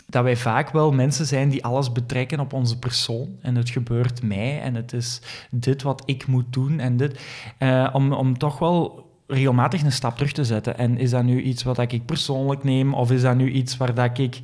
[0.07, 3.29] dat wij vaak wel mensen zijn die alles betrekken op onze persoon.
[3.43, 5.21] En het gebeurt mij en het is
[5.51, 7.21] dit wat ik moet doen en dit.
[7.59, 10.79] Uh, om, om toch wel regelmatig een stap terug te zetten.
[10.79, 13.95] En is dat nu iets wat ik persoonlijk neem, of is dat nu iets waar
[13.95, 14.41] dat ik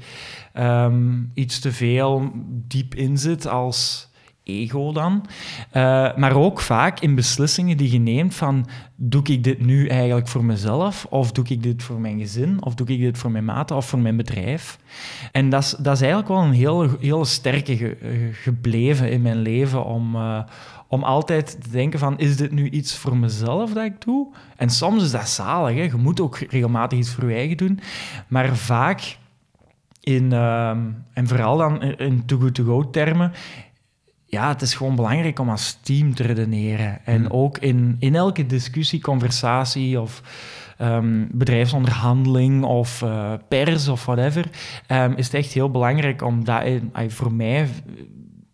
[0.54, 4.08] um, iets te veel diep in zit als
[4.44, 5.24] ego dan.
[5.76, 8.66] Uh, maar ook vaak in beslissingen die je neemt van
[8.96, 12.74] doe ik dit nu eigenlijk voor mezelf of doe ik dit voor mijn gezin of
[12.74, 14.78] doe ik dit voor mijn maten of voor mijn bedrijf.
[15.32, 17.96] En dat is, dat is eigenlijk wel een heel, heel sterke ge,
[18.32, 20.42] gebleven in mijn leven om, uh,
[20.88, 24.28] om altijd te denken van is dit nu iets voor mezelf dat ik doe?
[24.56, 25.82] En soms is dat zalig, hè?
[25.82, 27.80] je moet ook regelmatig iets voor je eigen doen,
[28.28, 29.16] maar vaak
[30.00, 30.68] in, uh,
[31.12, 33.32] en vooral dan in too-good-to-go termen,
[34.34, 37.04] ja, het is gewoon belangrijk om als team te redeneren.
[37.04, 37.30] En hmm.
[37.30, 40.22] ook in, in elke discussie, conversatie of
[40.78, 44.44] um, bedrijfsonderhandeling of uh, pers of whatever,
[44.88, 47.68] um, is het echt heel belangrijk om dat in, voor mij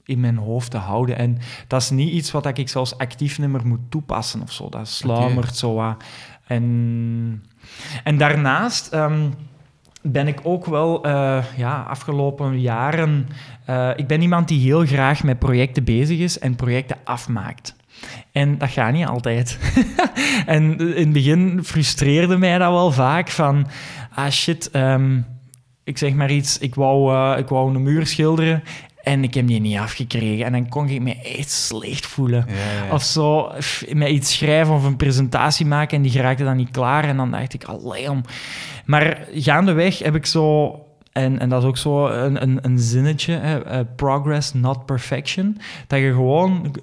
[0.05, 1.19] in mijn hoofd te houden.
[1.19, 4.69] En dat is niet iets wat ik zelfs actief niet meer moet toepassen of zo.
[4.69, 6.05] Dat sluimert zo wat.
[6.47, 7.45] En,
[8.05, 8.95] en daarnaast...
[8.95, 9.35] Um,
[10.03, 13.29] ben ik ook wel uh, ja, afgelopen jaren.
[13.71, 17.77] Uh, ik ben iemand die heel graag met projecten bezig is en projecten afmaakt.
[18.33, 19.59] En dat gaat niet altijd.
[20.47, 23.67] en in het begin frustreerde mij dat wel vaak van,
[24.15, 25.27] ah shit, um,
[25.85, 28.63] ik zeg maar iets, ik wou, uh, ik wou een muur schilderen
[29.03, 30.45] en ik heb die niet afgekregen.
[30.45, 32.47] En dan kon ik me echt slecht voelen.
[32.93, 33.53] Of zo,
[33.93, 37.05] met iets schrijven of een presentatie maken en die geraakte dan niet klaar.
[37.05, 38.23] En dan dacht ik, alleen om...
[38.85, 40.75] Maar gaandeweg heb ik zo...
[41.21, 45.59] En, en dat is ook zo een, een, een zinnetje, hè, eh, progress, not perfection.
[45.87, 46.75] Dat je gewoon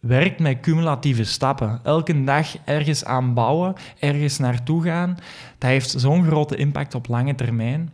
[0.00, 1.80] werkt met cumulatieve stappen.
[1.82, 5.16] Elke dag ergens aan bouwen, ergens naartoe gaan.
[5.58, 7.92] Dat heeft zo'n grote impact op lange termijn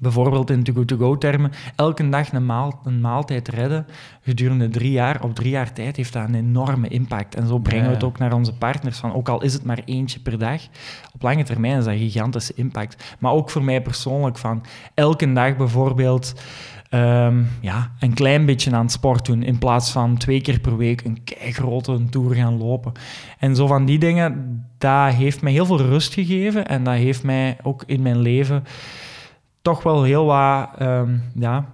[0.00, 3.86] bijvoorbeeld in to-go-to-go-termen, elke dag een, maal, een, maaltijd redden
[4.22, 7.34] gedurende drie jaar, op drie jaar tijd, heeft dat een enorme impact.
[7.34, 9.80] En zo brengen we het ook naar onze partners, van ook al is het maar
[9.84, 10.62] eentje per dag,
[11.14, 13.16] op lange termijn is dat een gigantische impact.
[13.18, 16.34] Maar ook voor mij persoonlijk, van elke dag bijvoorbeeld
[16.90, 20.76] um, ja, een klein beetje aan het sport doen, in plaats van twee keer per
[20.76, 21.18] week een
[21.52, 22.92] grote tour gaan lopen.
[23.38, 27.22] En zo van die dingen, dat heeft mij heel veel rust gegeven en dat heeft
[27.22, 28.64] mij ook in mijn leven
[29.68, 31.64] toch wel heel wat um, ja,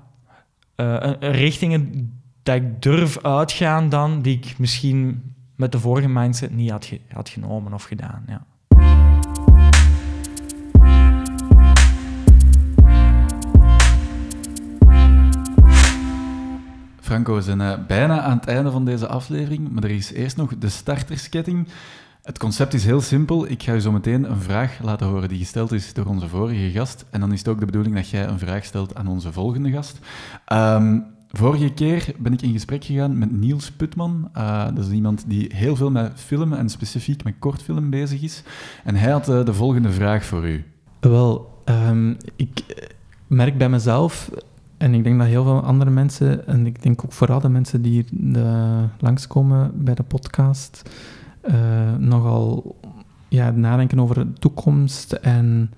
[0.77, 6.71] uh, richtingen dat ik durf uitgaan dan, die ik misschien met de vorige mindset niet
[6.71, 8.25] had, had genomen of gedaan.
[8.27, 8.45] Ja.
[17.01, 20.37] Franco, we zijn uh, bijna aan het einde van deze aflevering, maar er is eerst
[20.37, 21.69] nog de startersketting.
[22.25, 23.51] Het concept is heel simpel.
[23.51, 26.71] Ik ga je zo meteen een vraag laten horen die gesteld is door onze vorige
[26.71, 27.05] gast.
[27.11, 29.71] En dan is het ook de bedoeling dat jij een vraag stelt aan onze volgende
[29.71, 29.99] gast.
[30.53, 34.31] Um, vorige keer ben ik in gesprek gegaan met Niels Putman.
[34.37, 38.43] Uh, dat is iemand die heel veel met film en specifiek met kortfilm bezig is.
[38.85, 40.65] En hij had uh, de volgende vraag voor u.
[41.01, 42.65] Wel, um, ik
[43.27, 44.31] merk bij mezelf
[44.77, 47.83] en ik denk dat heel veel andere mensen, en ik denk ook vooral de mensen
[47.83, 50.91] die hier uh, langskomen bij de podcast,
[51.47, 52.77] uh, nogal
[53.29, 55.71] ja, nadenken over de toekomst en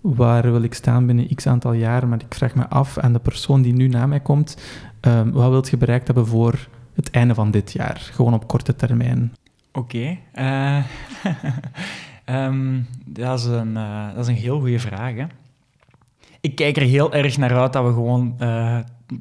[0.00, 3.18] waar wil ik staan binnen x aantal jaar, maar ik vraag me af aan de
[3.18, 4.56] persoon die nu na mij komt,
[5.00, 8.08] ehm, wat wilt je bereikt hebben voor het einde van dit jaar?
[8.12, 9.32] Gewoon op korte termijn.
[9.72, 10.18] Oké.
[10.32, 10.76] eh,
[12.24, 15.14] ehm, dat, is een, eh, dat is een heel goede vraag.
[15.14, 15.26] Hè?
[16.40, 18.34] Ik kijk er heel erg naar uit dat we gewoon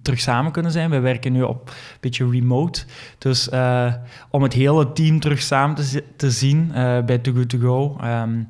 [0.01, 0.89] terug samen kunnen zijn.
[0.89, 2.85] We werken nu op een beetje remote.
[3.17, 3.93] Dus eh,
[4.29, 7.97] om het hele team terug samen te, te zien eh, bij Too Good To Go.
[8.01, 8.43] ehm,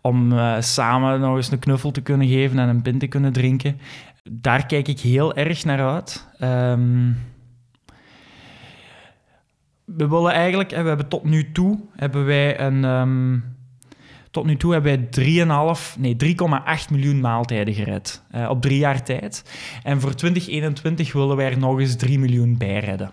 [0.00, 3.32] om eh, samen nog eens een knuffel te kunnen geven en een pint te kunnen
[3.32, 3.78] drinken.
[4.30, 6.28] Daar kijk ik heel erg naar uit.
[6.38, 7.10] Ehm,
[9.84, 12.84] we willen eigenlijk, we hebben tot nu toe hebben wij een.
[12.84, 13.38] ehm,
[14.32, 18.22] tot nu toe hebben wij 3,5, nee, 3,8 miljoen maaltijden gered.
[18.30, 19.44] eh, op drie jaar tijd.
[19.82, 23.10] En voor 2021 willen wij er nog eens 3 miljoen bij redden.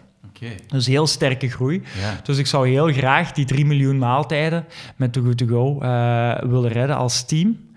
[0.68, 1.82] Dus heel sterke groei.
[2.00, 2.20] Ja.
[2.24, 4.66] Dus ik zou heel graag die 3 miljoen maaltijden
[4.96, 7.68] met Too Good To Go eh, willen redden als team.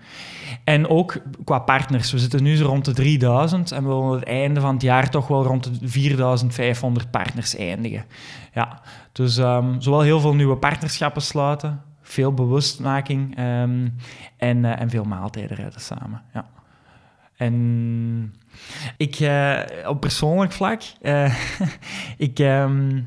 [0.63, 2.11] En ook qua partners.
[2.11, 5.09] We zitten nu zo rond de 3000 en we willen het einde van het jaar
[5.09, 8.05] toch wel rond de 4500 partners eindigen.
[8.53, 11.81] Ja, dus ehm zowel heel veel nieuwe partnerschappen sluiten,
[12.13, 13.87] veel bewustmaking ehm,
[14.37, 16.21] en, eh, en veel maaltijden redden samen.
[16.33, 16.49] Ja.
[17.37, 18.33] En
[18.97, 21.35] ik, eh, op persoonlijk vlak, eh,
[22.27, 23.01] ik, ehm,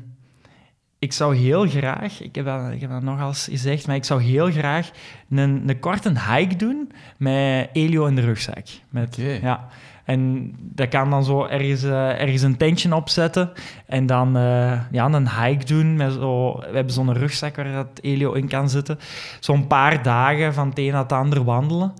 [0.99, 4.05] ik zou heel graag, ik heb, dat, ik heb dat nog eens gezegd, maar ik
[4.05, 4.91] zou heel graag
[5.29, 8.67] een, een korte hike doen met Elio in de rugzak.
[8.89, 9.39] Met, Oké.
[9.41, 9.67] ja.
[10.07, 13.51] En dat kan dan zo ergens, eh, ergens een tentje opzetten
[13.85, 15.95] en dan eh, ja, een hike doen.
[15.95, 18.99] Met zo, we hebben zo'n rugzak waar dat Elio in kan zitten.
[19.39, 21.93] Zo'n paar dagen van het een naar het ander wandelen.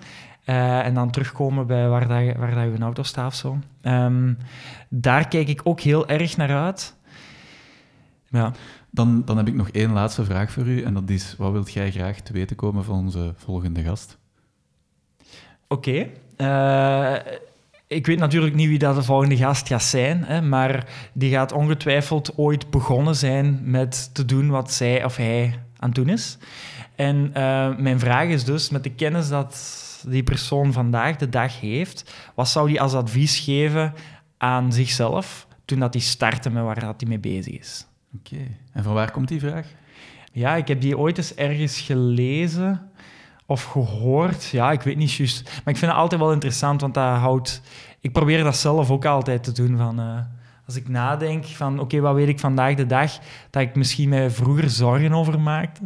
[0.43, 3.33] Eh, en dan terugkomen bij waar, dat je, waar dat je een auto staat of
[3.33, 3.57] zo.
[3.81, 4.33] Ehm,
[4.89, 6.95] daar kijk ik ook heel erg naar uit.
[8.29, 8.51] Ja.
[8.91, 10.81] Dan, dan heb ik nog één laatste vraag voor u.
[10.81, 14.17] En dat is, wat wilt jij graag te weten komen van onze volgende gast?
[15.67, 16.07] Oké.
[17.87, 21.51] Ik weet natuurlijk niet wie dat de volgende gast gaat zijn, hè, maar die gaat
[21.51, 26.37] ongetwijfeld ooit begonnen zijn met te doen wat zij of hij aan het doen is.
[26.95, 31.59] En eh, mijn vraag is dus, met de kennis dat die persoon vandaag de dag
[31.59, 33.93] heeft, wat zou die als advies geven
[34.37, 37.87] aan zichzelf toen dat hij startte met waar dat hij mee bezig is?
[38.17, 38.47] Oké.
[38.73, 39.67] En van waar komt die vraag?
[40.31, 42.86] Ja, ik heb die ooit eens ergens gelezen
[43.47, 44.45] of gehoord.
[44.45, 45.43] Ja, ik weet niet juist.
[45.43, 47.61] Maar ik vind het altijd wel interessant, want dat houdt...
[47.99, 49.77] Ik probeer dat zelf ook altijd te doen.
[49.77, 50.19] Van, eh,
[50.65, 53.19] als ik nadenk van, oké, wat weet ik vandaag de dag
[53.49, 55.81] dat ik misschien mij vroeger zorgen over maakte?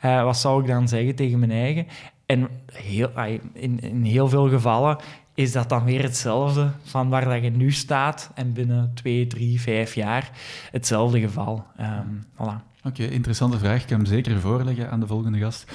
[0.00, 1.86] Eh, wat zou ik dan zeggen tegen mijn eigen?
[2.26, 3.10] En heel,
[3.52, 4.98] in, in heel veel gevallen
[5.34, 9.60] is dat dan weer hetzelfde van waar dat je nu staat en binnen twee, drie,
[9.60, 10.30] vijf jaar
[10.70, 11.64] hetzelfde geval.
[11.76, 12.70] Ehm voilà.
[12.84, 13.80] Oké, interessante vraag.
[13.80, 15.72] Ik kan hem zeker voorleggen aan de volgende gast.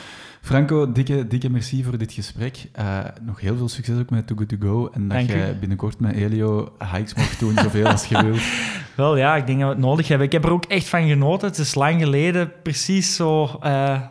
[0.47, 2.57] Franco, dikke, dikke merci voor dit gesprek.
[2.71, 4.89] Eh, nog heel veel succes ook met Too Good To Go.
[4.93, 5.33] En dat Dank u.
[5.35, 8.41] jij binnenkort met Elio hikes mag doen, zoveel als je wilt.
[8.95, 10.25] Wel ja, ik denk dat we het nodig hebben.
[10.27, 11.47] Ik heb er ook echt van genoten.
[11.47, 13.57] Het is lang geleden, precies zo.
[13.61, 14.01] eh,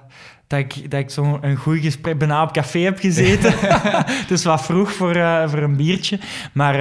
[0.47, 3.53] dat ik, dat ik zo'n een goed gesprek bijna op café heb gezeten.
[4.23, 6.19] Het is wat vroeg voor, eh, voor een biertje.
[6.53, 6.75] Maar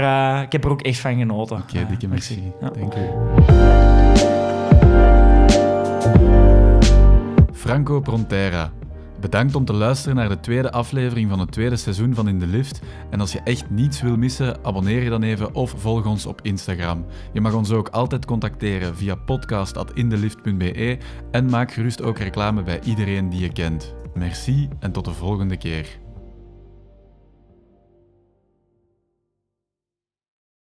[0.43, 1.57] ik heb er ook echt van genoten.
[1.57, 2.51] Oké, dikke merci.
[2.61, 2.69] Ja.
[2.69, 2.99] Dank u.
[7.53, 8.71] Franco Prontera.
[9.19, 12.47] Bedankt om te luisteren naar de tweede aflevering van het tweede seizoen van In de
[12.47, 12.81] Lift.
[13.09, 16.39] En als je echt niets wil missen, abonneer je dan even of volg ons op
[16.41, 17.05] Instagram.
[17.33, 20.97] Je mag ons ook altijd contacteren via podcast.indelift.be
[21.31, 23.93] en maak gerust ook reclame bij iedereen die je kent.
[24.13, 26.04] Merci en tot de volgende keer.